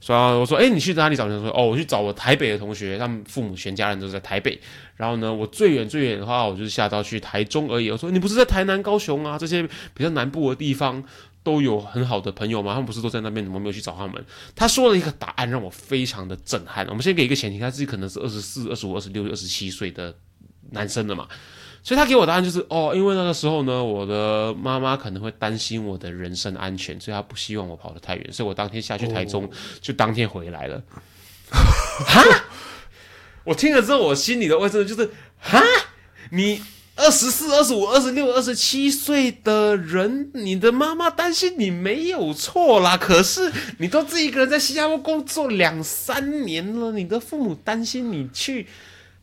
[0.00, 1.38] 所以我说，哎，你去哪里找人？
[1.42, 4.58] 说，哦，我去找我台北的同学，他们父母全家人都在台北。
[4.96, 7.90] 然后呢，我最远最远的话，我就是下到去台中而已。
[7.90, 11.04] 我说，你不是在台南、高雄啊这些比较南部的地方
[11.42, 12.72] 都有很好的朋友吗？
[12.72, 13.44] 他们不是都在那边？
[13.44, 14.24] 怎么没有去找他们？
[14.56, 16.86] 他说了一个答案让我非常的震撼。
[16.88, 20.14] 我们先给一个前提，他自己可能是二十四、二十五、二十六、二十七岁的
[20.70, 21.28] 男生了嘛。
[21.82, 29.48] 所以他给我答案就是哦，因为那个时候呢，我的妈妈可能会担心我的人身安全，所以她不希望我跑得太远，所以我当天下去台中，
[29.80, 30.82] 就当天回来了。
[31.50, 32.22] 哈，
[33.44, 35.62] 我听了之后，我心里的味真的就是哈，
[36.32, 36.62] 你
[36.96, 48.66] 二十四、二十五、二十六、二十七岁的人，你的妈妈担心你没有错啦，可是你都自己一个人在新加坡工作两三年了，你的父母担心你去。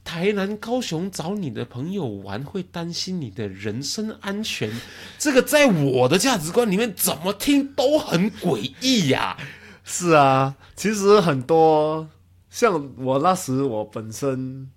[0.07, 4.71] 台南、高雄找你的朋友玩，会担心你的人身安全，
[5.19, 9.35] 这个在我的价值观里面怎么听都很诡异呀。
[9.83, 12.07] 是啊，其实很多
[12.49, 14.69] 像我那时，我本身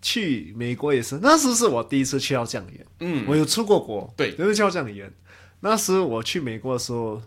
[0.00, 2.86] 去美国也是，那时是我第一次去到这样远。
[3.00, 5.12] 嗯，我有出过国，对就是去到这样远。
[5.58, 7.20] 那时我去美国的时候，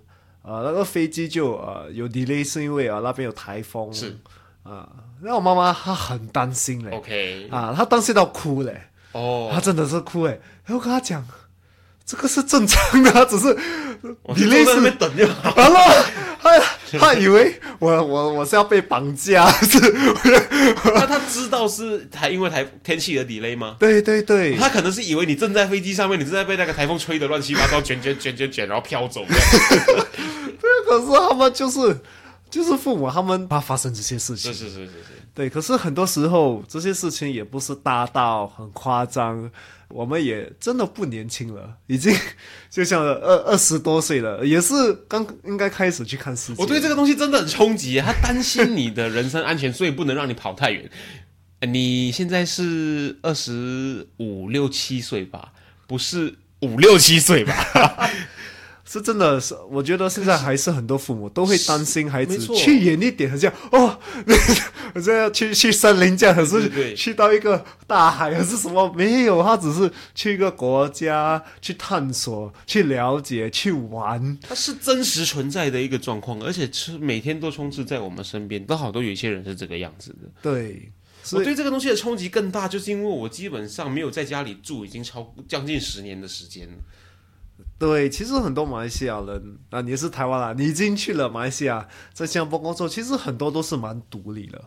[0.43, 3.93] 呃，那个飞机就呃有 delay，是因为啊、那边有台风。
[3.93, 4.17] 是
[4.63, 4.89] 啊，
[5.23, 6.91] 那我妈妈她很担心嘞。
[6.91, 8.81] OK，啊，她担心到哭嘞，
[9.13, 10.31] 哦，她真的是哭哎。
[10.65, 11.25] 然后我跟她讲，
[12.05, 13.47] 这个是正常的，她只是
[14.23, 15.53] 我就 delay 是坐在那边等就好。
[15.55, 16.05] 完了，
[16.41, 16.59] 他
[16.99, 19.79] 他以为我我我是要被绑架，是，
[20.93, 23.77] 那他知道是台因为台天气的 delay 吗？
[23.79, 29.33] 对对对，他可能是以为你正在飞机上面，你正在被那个台风吹得乱七八糟，卷卷卷卷卷，然后飘走这
[29.93, 30.05] 样。
[30.85, 31.79] 可是他们就是
[32.53, 39.49] 就是父母，他们怕发生这些事情是，是是是是，对，可是很多时候这些事情也不是大到很夸张，
[39.89, 42.15] 我们也真的不年轻了，已经
[42.69, 46.61] 就像二二十多岁了，也是刚应该开始去看世界。
[46.61, 50.87] 我对这个东西真的很冲击，他担心你的人身安全，所以不能让你跑太远。
[51.59, 55.53] 呃你现在是二十五六七岁吧？
[55.87, 58.09] 不是五六七岁吧？
[58.85, 63.97] 是真的是，我觉得现在还是很多父母都会担心孩子去远一点，好像哦，
[64.93, 74.37] 好像要去去森林这样，可对对是去到一个大海还是什么没有，他只是去一个国家去探索、去了解、去玩。
[74.41, 78.63] 它是真实存在的一个状况，而且是每天都充斥在我们身边。
[78.65, 80.29] 刚好都有一些人是这个样子的。
[80.41, 80.91] 对，
[81.31, 86.73] 我对这个东西的冲击更大，就是因为我基本上没有在家里住，已经超将近十年的时间了。
[87.83, 94.63] 对，其实很多马来西亚人啊，你是台湾啦，你已经去了马来西亚，在新加坡工作，其实很多都是蛮独立的。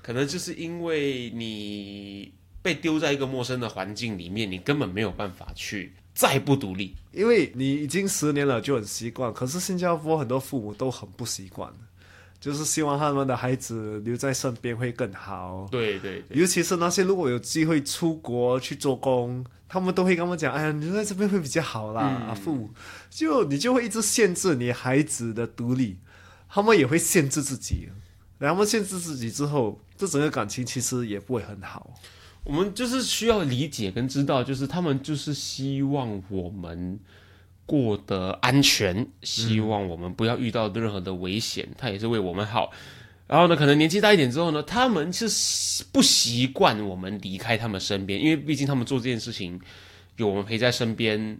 [0.00, 6.94] 可能就是因为你被丢在一个陌生的环境里面，你根本没有办法去再不独立。
[7.12, 9.30] 因为你已经十年了，就很习惯。
[9.34, 11.70] 可是新加坡很多父母都很不习惯，
[12.40, 15.68] 就是希望他们的孩子留在身边会更好。
[15.70, 22.00] 对对对，尤其是那些如果有机会出国去做工，他们都会跟我们讲：“哎呀，你留在这边会比较好啦。
[22.00, 22.70] 啊父母
[23.10, 25.98] 就你就会一直限制你孩子的独立，
[26.48, 27.88] 他们也会限制自己。
[28.38, 31.92] 然后他们限制自己之后，这整个感情其实也不会很好。
[32.44, 37.00] 我们就是需要理解跟知道，就是他们就是希望我们
[37.66, 42.70] 过得安全，希望我们不要遇到任何的危险，他也是为我们好。
[43.34, 49.60] 然后呢，可能年纪大一点之后呢，他们是习不习惯我们离开他们身边，因为毕竟他们做这件事情
[50.14, 51.36] 有我们陪在身边。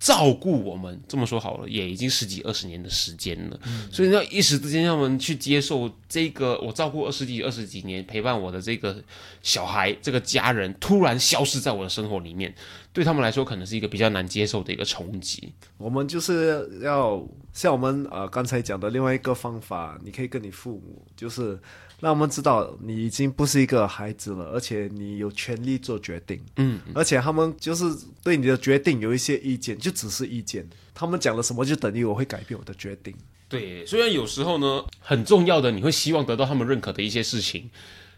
[0.00, 3.60] 照顾我们，这么说好了，也已经十几二十年的时间了，
[3.92, 8.96] 所以要一时之间让我们去接受这个我照顾二十几二十几年陪伴我的这个
[9.42, 12.54] 小孩这个家人突然消失在我的生活里面，
[12.94, 15.52] 对他们来说可能是一个比较难接受的一个冲击。
[15.76, 21.60] 我们就是要像我们呃刚才讲的另外一个方法，你可以跟你父母就是
[22.00, 26.40] 让我们知道你已经不是一个孩子了，而且你有权利做决定。
[26.56, 27.84] 嗯，而且他们就是
[28.22, 30.68] 对你的决定有一些意见，就只是意见。
[30.94, 33.14] 他们讲了什么，就等于我会改变我的决定。
[33.48, 37.68] 对，虽然有时候呢，很重要的，你会希望得到他们认可的一些事情，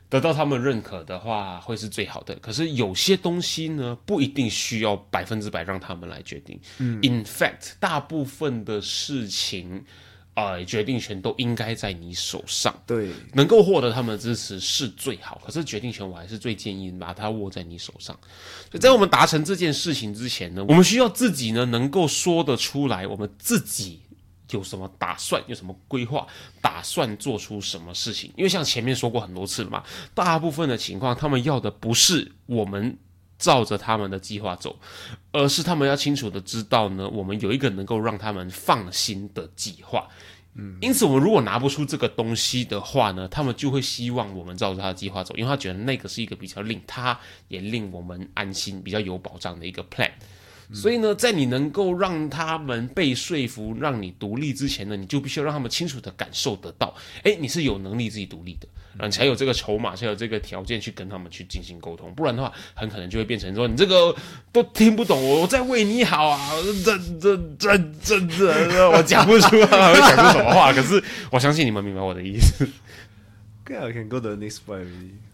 [0.09, 2.35] 得到他们认可的话，会是最好的。
[2.37, 6.61] 可是有些东西呢，不一定需要百分之百让他们来决定。
[6.79, 9.83] 嗯，in fact，大部分的事情，
[10.35, 12.75] 呃，决定权都应该在你手上。
[12.87, 18.19] 对，能够获得他们的支持是最好，可是决定权我还是最建议把它握在你手上。
[18.71, 24.01] 所以在我们达成这件事情之前呢，我们需要自己呢能够说得出来，我们自己
[24.51, 26.27] 有什么打算，有什么规划，
[26.63, 28.33] 打算做出什么事情。
[28.35, 29.83] 因为像前面说过很多次了嘛，
[30.15, 32.97] 大部分的情况，他们要的不是我们
[33.43, 34.79] 照着他们的计划走，
[35.33, 40.09] 而是他们要清楚的知道呢，我们有一个能够让他们放心的计划。
[40.55, 50.11] 嗯因此，我们如果拿不出这个东西的话呢，他们就会希望我们照着他的计划走，因为他觉得那个是一个比较令他也令我们安心、比较有保障的一个 plan。
[50.73, 62.15] 所以呢，在你能够让他们被说服、让你独立之前呢，你就必须要让他们清楚的感受得到，哎，你是有能力自己独立的，然后你才有这个筹码，才有这个条件去跟他们去进行沟通。
[62.15, 64.15] 不然的话，很可能就会变成说你这个
[64.51, 66.51] 都听不懂，我我在为你好啊，
[66.85, 70.73] 这这这这这，我讲不出来，我讲出什么话。
[70.73, 72.67] 可是我相信你们明白我的意思。
[73.65, 74.59] Okay, I can go to the next.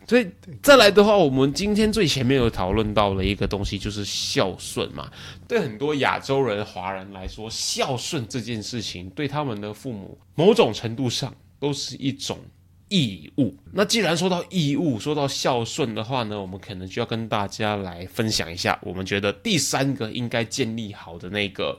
[0.08, 0.26] 所以
[0.62, 5.12] 再来的话，我们今天最前面有讨论到了一个东西，就是孝顺嘛。
[5.46, 12.38] 对很多亚洲人、华人来说，孝顺这件事情对他们的父母，某种程度上都是一种
[12.88, 13.54] 义务。
[13.70, 21.78] 那既然说到义务，说到孝顺的话呢，我们可能就要跟大家来分享一下，我们觉得第三个应该建立好的那个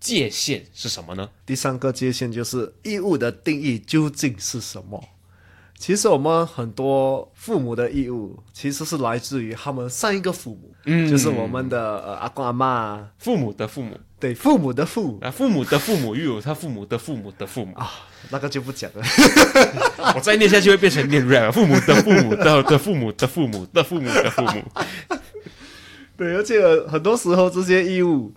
[0.00, 1.28] 界限是什么呢？
[1.44, 5.04] 第三个界限就是义务的定义究竟是什么？
[5.78, 13.96] 其实我们很多父母的义务其实是来自于他们上一个父母，嗯，就是我们的呃阿公阿妈，父母的父母。
[14.18, 15.08] 对父母的父。
[15.08, 17.74] 母啊，父母的父母又有他父母的父母的父母。
[17.76, 17.90] 啊，
[18.30, 19.04] 那个就不讲了。
[20.16, 24.62] 我再念下去会变成念 rap，父母的父母的的父母的父母的父母的父母。
[26.16, 26.58] 对，而且
[26.88, 28.32] 很多时候这些义务，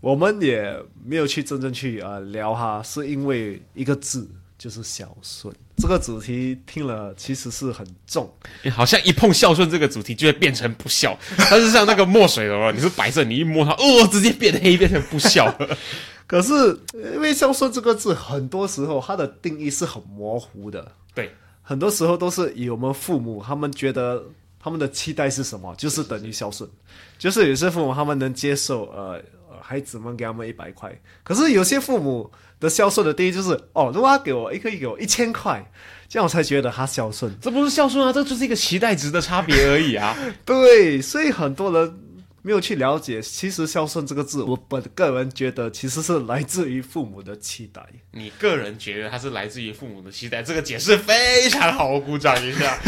[0.00, 5.54] 我们也没有去真正去啊、呃聊哈，是因为一个字就是孝顺。
[5.76, 8.28] 这个主题听了其实是很重，
[8.72, 11.16] 好像一碰孝顺这个主题就会变成不孝，
[11.48, 15.56] 但是像那个墨水的话，你是白色，你一摸它，哦，直接变黑，变成不孝。
[16.26, 16.78] 可是
[17.14, 20.92] 因为孝顺这个字，很多时候它的定义是很模糊的。
[21.14, 24.22] 对，很多时候都是以我们父母他们觉得
[24.60, 26.68] 他们的期待是什么，就是等于孝顺。
[27.16, 29.12] 就是有些父母他们能接受呃
[29.48, 35.64] 呃孩子们给他们一百块，可是有些父母的孝顺的定义就是哦，如果他给我一个月给我一千块，
[36.08, 37.34] 这样我才觉得他孝顺。
[37.40, 40.16] 这不是孝顺啊，这就是一个期待值的差别而已啊。
[40.44, 41.98] 对，所以很多人
[42.42, 47.84] 没有去了解，其实孝顺这个字，我本个人觉得其实是来自于父母的期待。
[48.12, 52.78] 你个人觉得它是来自于父母的期待，这个解释非常好，我鼓掌一下。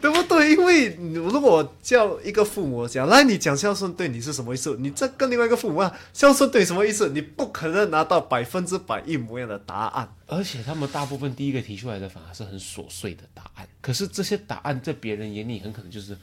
[0.00, 0.50] 对不对？
[0.50, 4.76] 因为你如果叫一个父母讲，来你讲孝顺对你是什么意思？
[4.78, 7.08] 你再跟另外一个父母问孝顺对你什么意思？
[7.08, 10.14] 你不可能拿到百分之百一模一样的答案。
[10.26, 16.14] 而且他们大部分第一个提出来的反而是很琐碎的答案，可是这些答案在别人眼里很可能就是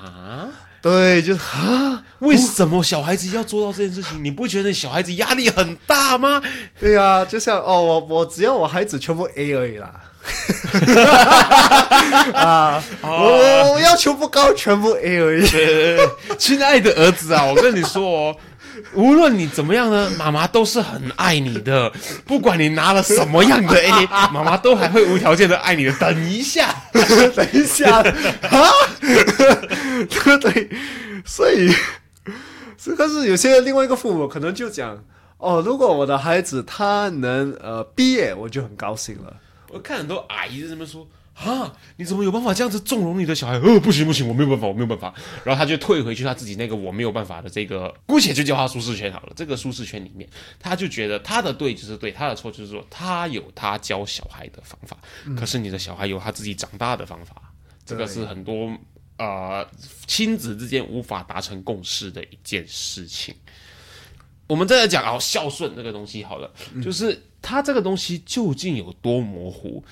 [0.00, 0.46] 啊，
[0.80, 4.22] 对，就是啊，为什么小孩子要做到这件事情？
[4.22, 6.40] 你不觉得小孩子压力很大吗？
[6.78, 9.90] 对呀、就像哦，我我只要我孩子全部 A 而已啦。
[12.34, 15.46] 啊，我我要求不高，全部 A 而已。
[16.38, 18.36] 亲爱的儿子啊，我跟你说哦，
[18.92, 21.90] 无论你怎么样呢，妈妈都是很爱你的。
[22.26, 25.92] 不管你拿了什么样的 A，妈妈都还会无条件的爱你的。
[25.92, 28.04] 等一下， 等一下啊，
[30.06, 30.70] 对 不对？
[31.24, 31.70] 所以，
[32.76, 35.04] 这个是有些另外一个父母可能就讲
[35.38, 39.36] 哦，如果我的孩子他能呃毕业，我就很高兴了。
[39.70, 41.06] 我看很多阿姨在那边说。
[41.38, 41.72] 啊！
[41.98, 43.60] 你怎么有办法这样子纵容你的小孩？
[43.60, 45.14] 呃，不行不行，我没有办法，我没有办法。
[45.44, 49.32] 然后他就退回去他自己那个我没有办法的这个，姑且就叫他舒适圈好了。
[49.36, 54.98] 这个舒适圈里面，他就觉得他的对就是对，他的错就是说他有他教小孩的方法，
[55.38, 57.36] 可是你的小孩有他自己长大的方法。
[57.86, 58.76] 这个是很多
[59.18, 59.68] 呃
[60.06, 63.34] 亲子之间无法达成共识的一件事情。
[64.46, 66.50] 我们再来讲哦，孝顺这个东西好了，
[66.82, 69.84] 就是它这个东西究竟有多模糊？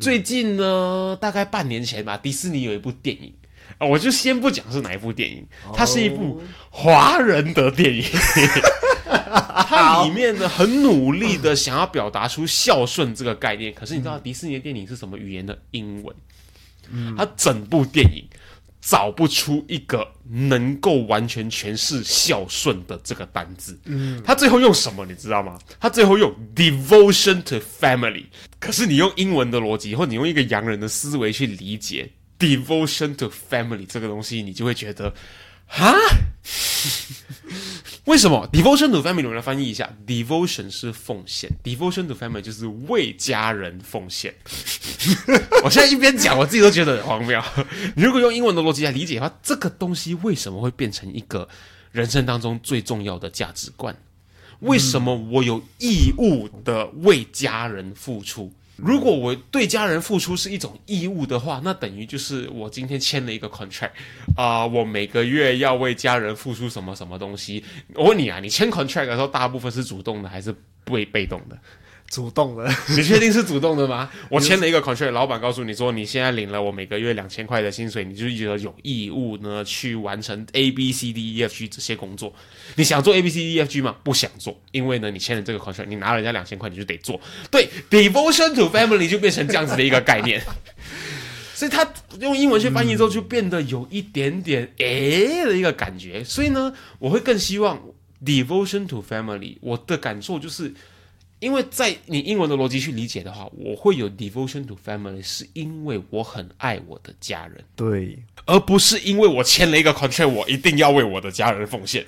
[0.00, 3.34] 最近呢，大概半年前吧，迪士尼有一部电影
[3.76, 8.02] 啊，我就先不讲是哪一部电影，它是一部华人的电影。
[9.68, 13.74] 它里面呢很努力的想要表达出孝顺这个概念。
[13.74, 15.60] 可是你知道迪士尼的电影是什么语言的？
[15.72, 16.16] 英文。
[17.16, 18.24] 它整部电影
[18.80, 23.78] 找不出一个能够完全诠释孝顺的这个单字。
[23.84, 25.58] 嗯，他最后用什么你知道吗？
[25.80, 28.24] 他最后用 devotion to family。
[28.58, 35.12] 可是你用英文的逻辑，或你用一个洋人的思维去理解 devotion to family 这个东西，你就会觉得。
[35.68, 35.94] 啊？
[38.04, 44.34] 为什么 devotion to family 我们来翻译一下，devotion 是奉献，devotion to family 就是为家人奉献。
[45.62, 47.38] 我现在一边讲，我自己都觉得很荒谬。
[47.94, 51.46] 如果用英文的逻辑来理解的话，这个东西为什么会变成一个
[51.92, 53.94] 人生当中最重要的价值观？
[54.60, 58.50] 为什么我有义务的为家人付出？
[58.78, 63.90] 如果我对家人付出是一种义务的话，那等于就是我今天签了一个 contract，
[64.36, 67.64] 啊，我每个月要为家人付出什么什么东西？
[67.94, 70.54] 我问你啊，你签 contract 的时候，大部分是主动的还是
[70.84, 71.58] 被被动的？
[72.10, 74.10] 主动的， 你确定是主动的吗？
[74.30, 82.32] 我签了一个 contract，老板告诉你说，你现在领了我每个月两千块的薪水，你就觉得有义务呢去完成 A B C D E F G 这些工作。
[82.76, 83.94] 你想做 A B C D E F G 吗？
[84.02, 87.20] 不想做，因为呢，你签了这个 contract，你拿人家两千块，你就得做。
[87.50, 90.42] 对，devotion to family 就变成这样子的一个概念。
[91.54, 91.86] 所以他
[92.20, 96.24] 用英文去翻译之后，就变得有一点点诶的一个感觉。
[96.24, 97.78] 所以呢，我会更希望
[98.24, 99.58] devotion to family。
[99.60, 100.72] 我的感受就是。
[101.40, 112.04] 因为在你英文的逻辑去理解的话，我会有 devotion to family，是因为我很爱我的家人，对，而不是因为我签了一个 contract，我一定要为我的家人奉献。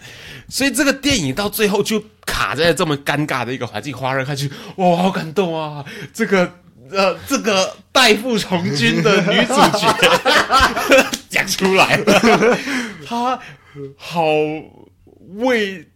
[0.49, 5.85] 所以这个电影到最后就卡在这么尴尬的一个环境，华人看去，哇，好感动啊！
[6.13, 6.53] 这个
[6.91, 9.97] 呃，这个代父从军的女主角
[11.31, 12.59] 讲出来了，
[13.07, 13.39] 她
[13.97, 14.25] 好
[15.37, 15.87] 为。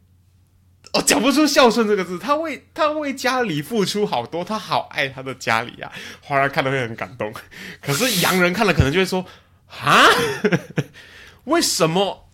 [0.94, 2.16] 哦，讲不出孝顺这个字。
[2.20, 5.90] 他为他为家里付出好多，他好爱他的家里啊。
[6.20, 7.32] 华人看了会很感动，
[7.82, 9.26] 可是洋人看了可能就会说：
[9.66, 10.06] 啊，
[11.44, 12.28] 为什么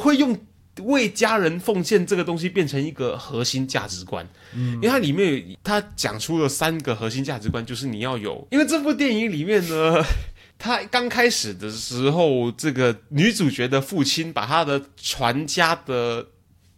[0.00, 0.38] 会用
[0.80, 4.26] 为家人奉献这个东西变成一个核心价值观？
[4.54, 8.48] 嗯，因为它里面有他讲出了三个核心价值观，就是你要有。
[8.50, 10.02] 因为这部电影里面呢，
[10.58, 16.28] 他刚开始的时候，这个女主角的父亲把他的传家的。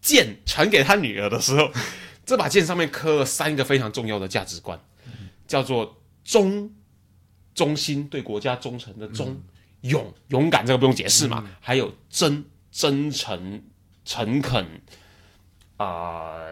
[0.00, 1.70] 剑传给他女儿的时候，
[2.24, 4.80] 这把剑上面刻了三个非常重要的价值观，
[5.46, 6.70] 叫做忠、
[7.54, 9.40] 忠心对国家忠诚的忠、
[9.82, 11.48] 勇、勇敢，这个不用解释嘛。
[11.60, 13.62] 还有真、真诚、
[14.04, 14.66] 诚恳
[15.76, 16.46] 啊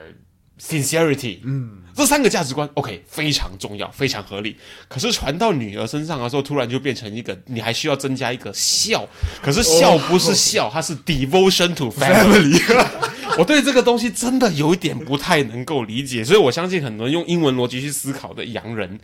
[0.60, 4.56] ，sincerity，嗯，这三个价值观，OK，非常重要，非常合理。
[4.88, 9.08] 可是传到女儿身上的时候，突然就变成一个，你还需要增加一个孝，
[9.42, 12.60] 可是孝不是孝，它是 devotion to family。
[13.38, 18.98] 我对这个东西真的有一点不太能够理解，所以我相信很多人用英文逻辑去思考的洋人，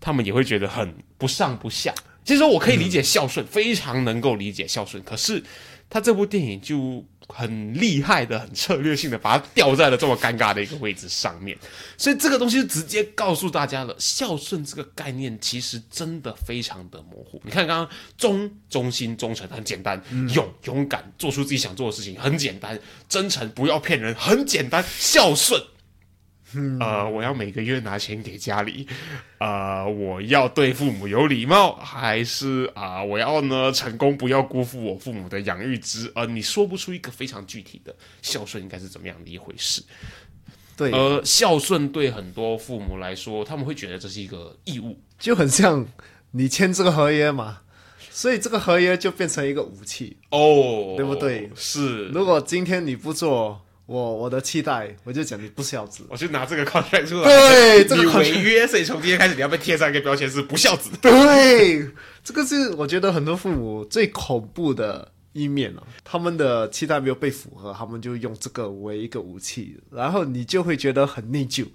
[0.00, 1.92] 他们也会觉得很不上不下。
[2.24, 5.42] 其实我可以理解孝顺，非常能够理解孝顺，可是
[5.92, 7.04] 他这部电影就。
[7.28, 11.56] 很厉害的、很策略性的，把它吊在了这么尴尬的一个位置上面，
[11.96, 17.40] 所以这个东西直接告诉大家了：孝顺这个概念其实真的非常的模糊。
[17.44, 17.88] 你看，刚刚
[18.18, 20.02] 忠、忠心、忠诚很简单，
[20.34, 22.78] 勇、勇敢，做出自己想做的事情很简单，
[23.08, 25.58] 真诚，不要骗人很简单，孝顺。
[26.80, 28.86] 呃，我要每个月拿钱给家里，
[29.38, 36.34] 呃，我要对父母有礼貌，还是啊，我要呢成功，不要辜负我父母的养育之恩？
[36.34, 39.82] 你说不出一个非常具体的孝顺应该是怎么样的一回事？
[40.76, 45.86] 对，而孝顺对很多父母来说，他们会觉得这是一个义务，就很像
[46.32, 47.60] 你签这个合约嘛，
[48.10, 51.50] 所以这个合约就变成一个武器哦，对不对？
[51.54, 53.64] 是，如果今天你不做。
[53.86, 60.90] 我我的期待，我就讲你不孝子，我就拿这个 contract 出来，对， 这个违约，所以从今天开始你要被贴上一个标签是不孝子。
[61.00, 61.86] 对，
[62.22, 71.66] 这个是我觉得很多父母最恐怖的一面了，他们的期待没有被符合，他们就用这个为一个武器，然后你就会觉得很内疚。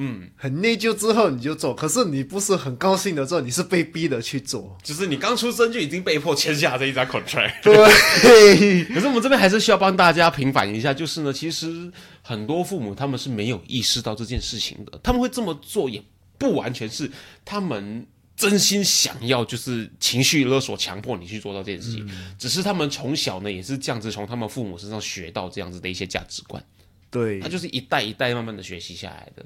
[0.00, 7.60] 嗯，很内疚之后你就做，可是你不是很高兴的做，你是被逼的去做，就是你刚出生就已经被迫签下这一张 contract。
[7.64, 11.90] 对， 可是我们这边还是需要帮大家平反一下，就是呢，其实
[12.22, 16.00] 很多父母他们是没有意识到这件事情的，他们会这么做也
[16.38, 17.10] 不完全是
[17.44, 26.64] 他们真心想要，就是情绪勒索强迫你去做到这件事情，只是他们从小呢也是这样子从他们父母身上学到这样子的一些价值观，
[27.10, 29.44] 对，他就是一代一代慢慢的学习下来的。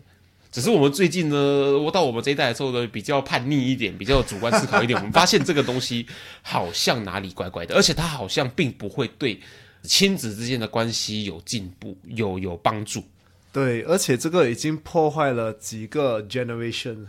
[0.52, 4.94] 只是我们最近呢，我到我们这一代的时候呢，比较叛逆一点，比较主观思考一点。
[5.00, 6.06] 我们发现这个东西
[6.42, 9.40] 好像哪里怪怪的，而且它好像并不会对
[9.82, 13.02] 亲子之间的关系有进步、有有帮助。
[13.50, 17.06] 对，而且这个已经破坏了几个 generation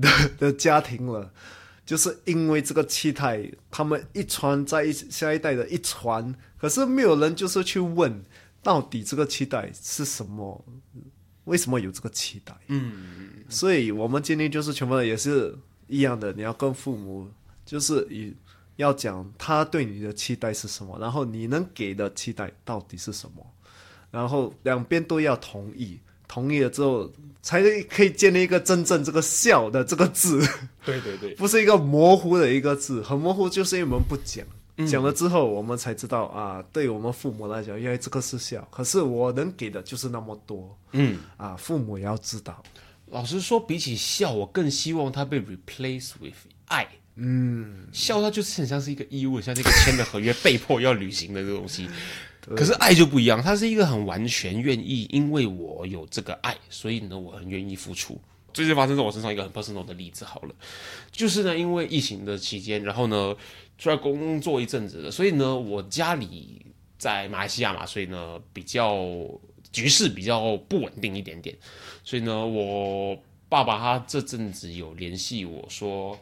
[0.00, 1.30] 的的家庭了，
[1.86, 8.24] 就是因为这个气态，他们一传在一下一代的一传，可是没有人就是去问，
[8.60, 10.64] 到底这个期待是什么？
[11.46, 12.54] 为什么有这个期待？
[12.68, 15.56] 嗯，所以我们今天就是全部人也是
[15.88, 17.28] 一样的，你要跟父母
[17.64, 18.32] 就是以
[18.76, 23.46] 要讲他对你的期待是什么，然后你能给的期待到底是什么，
[24.10, 27.10] 然后两边都要同意，同意了之后
[27.42, 30.40] 才可以建立一个真正这个孝的这个字，
[30.84, 34.44] 对对对，不是一个模糊的一个字，很模糊，就是因为我们不讲。
[34.84, 42.62] 讲了之后，我们才知道啊，对我们父母来讲，因为这个是孝，可是我能给的就是那么多，嗯，啊，父母也要知道，
[43.06, 46.34] 老实说，比起笑，我更希望它被 replace with
[46.66, 46.86] 爱。
[47.14, 51.88] 嗯，笑它就是很像是一个义务，像那个签的合约被迫要履行的这个东西。
[52.54, 58.20] 可是爱就不一样，它是一个很完全愿意，因为我有这个爱，所以呢，我很愿意付出。
[58.52, 60.54] 最近发生在我身上一个很 personal 的例子，好了，
[61.10, 63.34] 就是呢，因为疫情的期间，然后呢。
[63.78, 66.64] 出来工作一阵子了，所以呢，我家里
[66.96, 68.96] 在马来西亚嘛，所以呢，比较
[69.70, 71.54] 局势比较不稳定一点点。
[72.02, 73.14] 所以呢，我
[73.50, 76.18] 爸爸他这阵子有联系我说，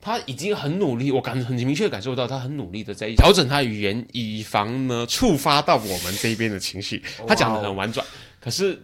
[0.00, 7.00] 他已经很努力，我感很明确感受到他很努力的在调整他语言，以防呢触发到我们这边的情绪。
[7.28, 8.04] 他讲的很婉转，
[8.40, 8.76] 可是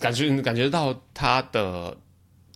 [0.00, 1.96] 感觉感觉到他的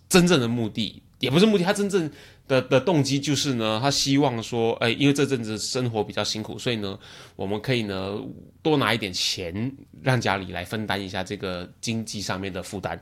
[0.07, 2.11] 真正的目的也不是目的，他真正。
[2.49, 6.97] 的的动机就是呢，他希望说，哎，因为这阵子生活比较辛苦，所以呢，
[7.35, 8.19] 我们可以呢
[8.63, 9.71] 多拿一点钱，
[10.01, 12.99] 让家里来分担一下这个经济上面的负担，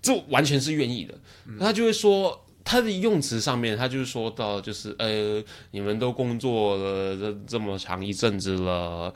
[0.00, 1.14] 这完全是愿意的。
[1.58, 5.42] 他就会说，他的用词上面，他就是说到，就是呃，
[5.72, 9.12] 你们都工作了这这么长一阵子了，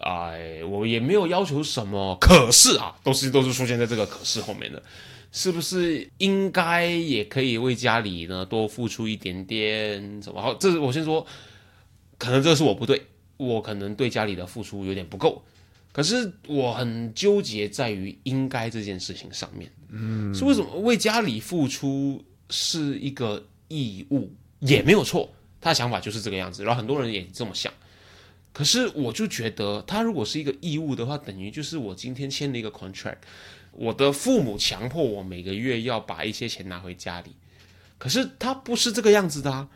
[0.00, 4.82] 哎，我也没有要求什么，可是啊，都是都是出现在这个可是后面的。
[5.30, 10.22] 是不是应该也可以为家里呢多付出一点点？
[10.22, 10.40] 什么？
[10.40, 11.26] 好，这是我先说，
[12.16, 13.02] 可能这是我不对，
[13.36, 15.42] 我可能对家里的付出有点不够。
[15.92, 19.70] 可是我很纠结在于应该这件事情上面。
[19.90, 25.30] 嗯，是为什么为家里付出是一个义务也没有错？
[25.60, 27.72] 他的想法就是这个样子，然后很多人也这么想。
[28.52, 33.18] 可是我就觉得，他如果是一个义务的话，等于就是我今天签了一个 contract。
[33.78, 37.36] 我的父母强迫我每个月要把一些钱拿回家里，
[37.96, 39.68] 可是他不是这个样子的啊！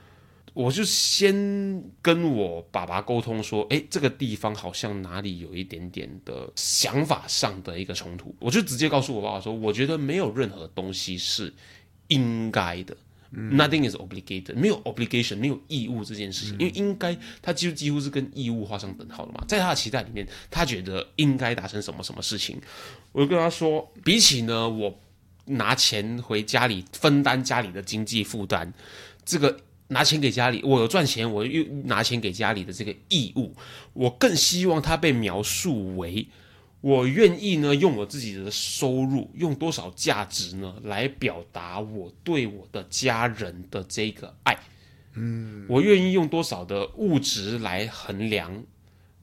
[0.55, 11.55] 我就先跟我爸爸沟通说，诶，这个地方好像哪里有一点点的想法上的一个冲突，我就直接告诉我爸爸说，我觉得没有任何东西是
[12.09, 12.97] 应该的。
[13.35, 19.43] Nothing is obligated，没有 obligation，没有义务这件事情，因为应该，他几乎几乎是跟义务画上等号的嘛。
[19.49, 22.61] 在他的期待里面，他觉得应该达成什么什么事情。
[23.11, 25.01] 我就跟他说，比起呢，我
[25.47, 28.71] 拿钱回家里分担家里的经济负担，
[29.25, 29.59] 这个
[29.89, 33.55] 拿钱给家里，我有赚钱，我又拿钱给家里的这个义务，
[33.95, 36.29] 我更希望他被描述为。
[36.83, 44.59] 我愿意呢，用我自己的收入，用多少价值呢，来表达我对我的家人的这个爱。
[45.15, 48.65] 嗯，我愿意用多少的物质来衡量，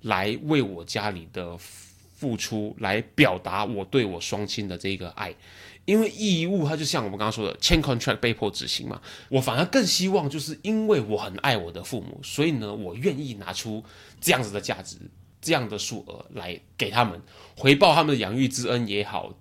[0.01, 5.36] 来为我家里的付出，来表达我对我双亲的这个爱。
[5.84, 9.01] 因为义务，它就像我们刚刚说的，签 contract 被迫执行嘛。
[9.28, 13.84] 我反而更希望，就是因为我很爱我的父母，所以呢，我愿意拿出
[14.22, 14.95] 这样子的价值。
[15.42, 17.22] 这样的数额来给他们
[17.56, 19.34] 回报他们的养育之恩也好，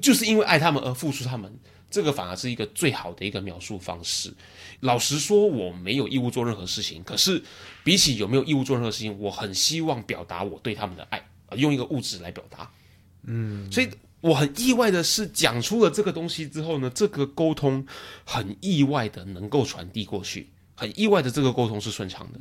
[0.00, 1.52] 就是因为爱他们而付出他们，
[1.90, 4.32] 这个反而是一个最好的一个描述方式。
[4.80, 7.42] 老实说，我没有义务做任何事情，可是
[7.84, 11.24] 比起有没有义务做任何事情，我很希望表达我对他们的爱，
[11.56, 12.70] 用一个物质来表达。
[13.24, 13.88] 嗯，所以
[14.20, 17.86] 我很意外的是，讲出了这个东西之后呢，这个沟通
[18.24, 22.40] 很意外的能够传递过去，很意外的这个沟通是顺畅的。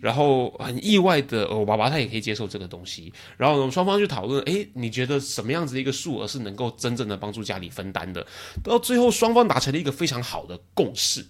[0.00, 3.12] 然后很意外的，我爸爸他也可以接受这个东西。
[3.36, 8.26] 然后我们双方去讨论，诶，你觉得什么样子的一个数额是能够真正的帮助家里分担的？
[8.64, 11.26] 到最后双方达成了一个非常好的共识。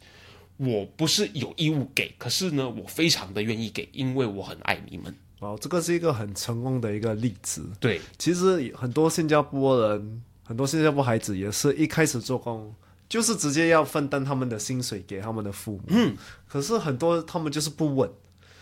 [0.57, 5.12] 我不是有义务给，可是呢，我非常的愿意给，因为我很爱你们。
[5.41, 7.66] 哦，这个是一个很成功的一个例子。
[7.81, 12.75] 对，其实很多新加坡人，很多新加坡孩子也是一开始做工，
[13.09, 15.83] 就是直接要分担他们的薪水给他们的父母。
[15.89, 16.14] 嗯，
[16.47, 18.09] 可是很多他们就是不稳。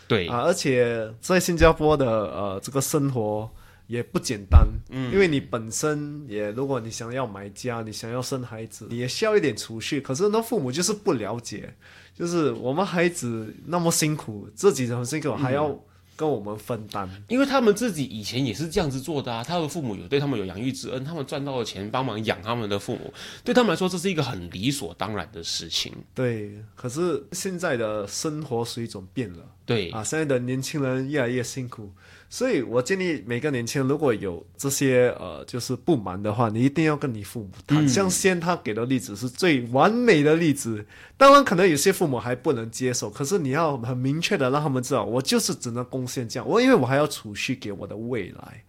[0.09, 3.49] 对啊，而且在新加坡的呃这个生活
[3.85, 10.01] 也不简单，嗯，因为你本身也，如果你想要买家，你想要生孩子，你也需要一点储蓄。
[10.01, 11.73] 可是那父母就是不了解，
[12.13, 15.79] 就是我们孩子那么辛苦，自己很辛苦，还要
[16.15, 17.09] 跟我们分担。
[17.29, 25.93] 因为他们自己以前也是这样子做的啊，他的父母有对他们有养育之恩，他们赚到的钱帮忙养他们的父母，对他们来说这是一个很理所当然的事情。
[26.13, 29.39] 对，可是现在的生活水准变了
[29.69, 31.91] 对，啊，现在的年轻人越来越辛苦，
[32.27, 37.87] 所以我建议每个年轻人如果有这些呃就是不满的话，你一定要跟你父母谈。
[37.87, 40.83] 像先他给的例子是最完美的例子，
[41.17, 48.63] 当然可能有些父母还不能接受，可是你要很明确的让他们知道，我就是只能贡献这样，我因为我还要储蓄给我的未来。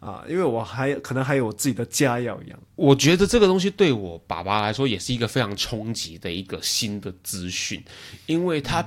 [0.00, 7.84] 啊，因为我还可能还有我自己的家要养，我觉得这个东西对我爸爸来说也是一个非常冲击的一个新的资讯，
[8.24, 8.82] 因为他，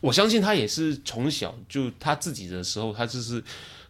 [0.00, 3.42] 我相信他也是从小就他自己的时候，他就是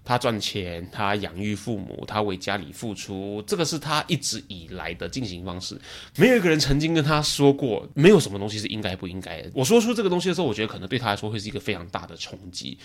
[0.05, 5.79] 他赚钱，他养育父母，他为家里付出，这个是他一直以来的进行方式。
[6.17, 9.51] 没有一个人曾经跟他说过，没有什么东西是应该不应该的。
[9.55, 12.79] 我说出这个东西的时候，我觉得可能对他来说会是一个非常大的冲击。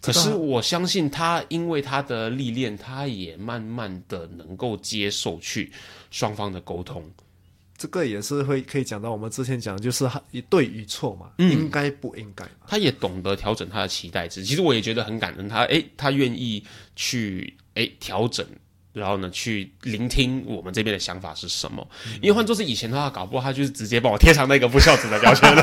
[0.00, 5.72] 可是我相信他，因为他的历练，他也慢慢的能够接受去
[6.10, 7.08] 双方的沟通。
[7.76, 12.66] 这个也是会可以讲到我们之前讲，就是一对与错嘛，应该不应该嘛？
[12.66, 14.44] 他也懂得调整他的期待值。
[14.44, 16.64] 其实我也觉得很感恩他，诶，他愿意
[16.94, 18.46] 去诶调整。
[18.94, 21.84] 然后呢，去聆听我们这边的想法是什么？
[22.22, 25.60] 因为换作是以前的话，搞不好他就是直接帮我贴上那个不孝子的标签了。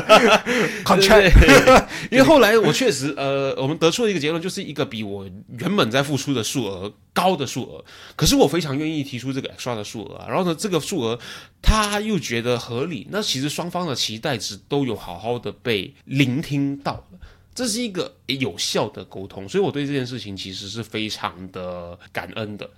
[2.12, 5.26] 因为后来我确实，呃，我们得出了一个结论，就是一个比我
[5.58, 7.82] 原本在付出的数额高的数额，
[8.16, 10.22] 可是我非常愿意提出这个 extra 的数额。
[10.28, 11.18] 然后呢，这个数额
[11.62, 17.18] 他又觉得合理，那其实双方的期待值都有好好的被聆听到了，
[17.54, 19.48] 这是一个有效的沟通。
[19.48, 22.68] 所以我对这件事情其实是非常的感恩的。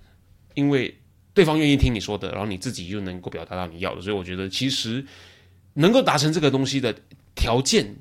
[0.54, 0.96] 因为
[1.32, 5.04] 对方愿意听你说的，然后你自己又能够表达到你要的，所以我觉得其实
[5.74, 6.94] 能够达成这个东西的
[7.34, 7.96] 条件，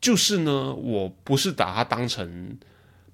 [0.00, 2.58] 就是呢，我不是把他当成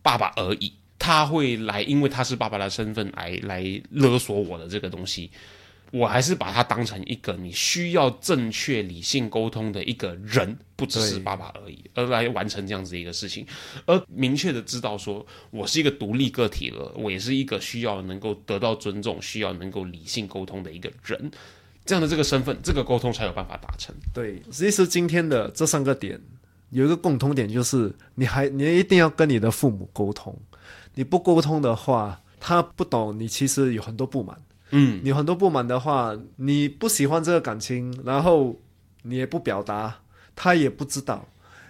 [0.03, 5.31] 爸爸而已，他会来，因为他是爸爸的身份来来勒索我的这个东西。
[5.95, 13.47] 我还是把他当成一个你需要正确理性沟通的一个人，不只是爸爸而已，而来完成这样子一个事情，
[13.87, 21.31] 而明确的知道说我是一个独立个体了，我也是一个需要能够得到尊重、需要能够理性沟通的一个人，
[21.85, 23.95] 这样的这个身份，这个沟通才有办法达成。
[24.13, 26.21] 对，其实今天的这三个点
[26.71, 30.37] 有一个共同点，就是你还你一定要跟你的父母沟通，
[30.97, 34.37] 你不沟通的话，他不懂你，其实有很多不满。
[34.71, 38.61] 嗯，你很多不满的话，你不喜欢这个感情，然后
[39.03, 40.01] 你也不表达，
[40.35, 41.29] 他也不知道，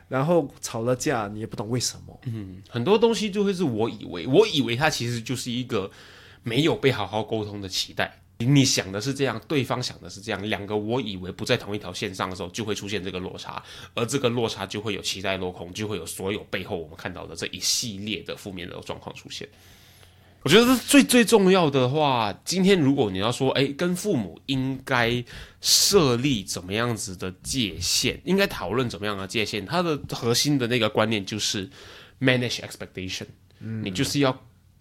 [0.08, 2.20] 然后吵了架，你也不懂为什么。
[2.26, 5.90] 嗯，很多东西就会是我以为，我以为他其实就是一个
[6.42, 8.20] 没有被好好沟通的期待。
[8.38, 13.62] 你想的是这样，对方想的是这样，两个我以为不在同一条线上的时候，就会出现这个落差，
[13.94, 19.48] 而这个落差就会有期待落空，就会有所有背后我们看到的这一系列的负面的状况出现。
[20.44, 25.24] 我觉得最最重要的话，今天如果你要说，哎，跟父母应该
[25.62, 31.66] 设立怎么样子的界限，应该讨论怎么样的界限，它的核心的那个观念就是
[32.20, 33.24] manage expectation，
[33.58, 34.38] 你就是要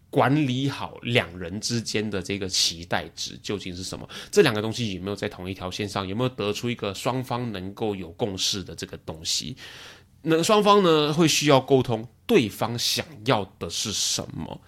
[0.09, 9.55] 管理好两人之间的这个期待值究竟是什么，这两个东西有没有在同一条线上，有没有得出一个双方能够有共识的这个东西？
[10.23, 14.59] 那双方呢会需要沟通，对方想要的是什么？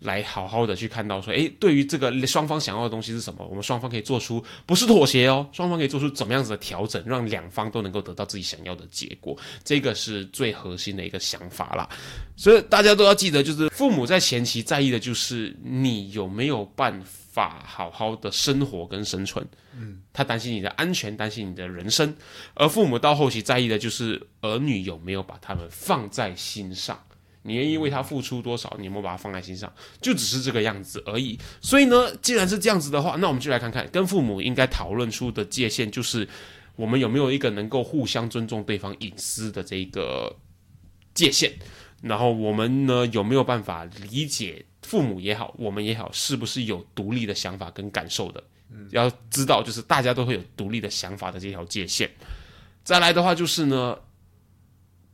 [0.00, 11.88] 来好好的去看到说，诶，对于这个双方想要的东西是什么，我们双方可以做出不是妥协哦，双方可以做出怎么样子的调整，让两方都能够得到自己想要的结果，这个是最核心的一个想法啦。
[12.36, 19.46] 所以大家都要记得，就是父母在前期在意的就是你有没有办法好好的生活跟生存，
[19.78, 22.16] 嗯，他担心你的安全，担心你的人生，
[22.54, 26.98] 而父母到后期在意的就是儿女有没有把他们放在心上。
[27.42, 28.76] 你愿意为他付出多少？
[28.78, 29.72] 你有没有把他放在心上？
[30.00, 31.38] 就只是这个样子而已。
[31.62, 36.28] 所以呢，既然是这样子的话，那我们就来看看，跟父母应该讨论出的界限，就是
[36.76, 40.36] 我们有没有一个能够互相尊重对方隐私的这个
[41.14, 41.50] 界限。
[42.02, 48.44] 然后我们呢，有没有办法理解父母也好，我们也好，是不是有独立的想法跟感受的？
[48.90, 52.10] 要知道，就是大家都会有独立的想法的这条界限。
[52.84, 53.96] 再来的话，就是呢。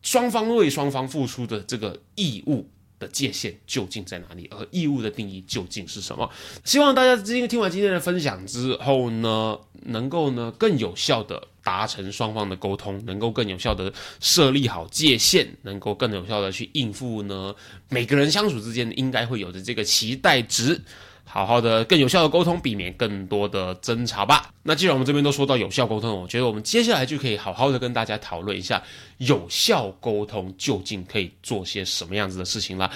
[0.07, 2.65] 双方为双方付出的这个义务
[3.01, 4.49] 的界限究竟在哪里？
[4.53, 6.31] 而义务的定义究竟是什么？
[6.63, 17.53] 希望大家今天听完今天的分享之后呢，能够呢更有效的达成双方的沟通，能够更有效的设立好界限，能够更有效的去应付呢
[17.89, 20.81] 每个人相处之间应该会有的这个期待值。
[21.29, 24.49] 好好的、更有效的沟通，避免更多的争吵吧。
[24.63, 28.83] 那既然我们这边都说到有效沟通，我觉得我们接下来就可以好好的跟大家讨论一下，
[29.19, 32.91] 有效沟通究竟可以做些什么样子的事情啦。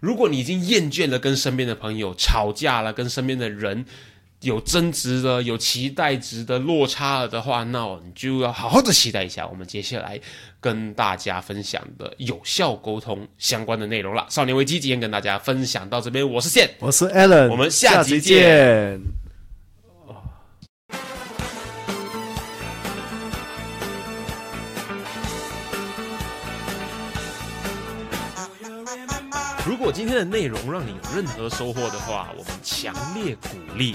[0.00, 3.84] 如果你已经厌倦了跟身边的朋友吵架了，跟身边的人
[4.40, 10.20] 有增值的、有期待值的落差了的话，那你就要好好的期待一下我们接下来
[10.60, 14.24] 跟大家分享的有效沟通相关的内容了。
[14.28, 19.00] 少年危机今天跟大家分享到这边，我是线，我是 Alan，我们下下集见。
[29.66, 33.94] 如果今天的内容让你有任何收获的话，我们强烈鼓励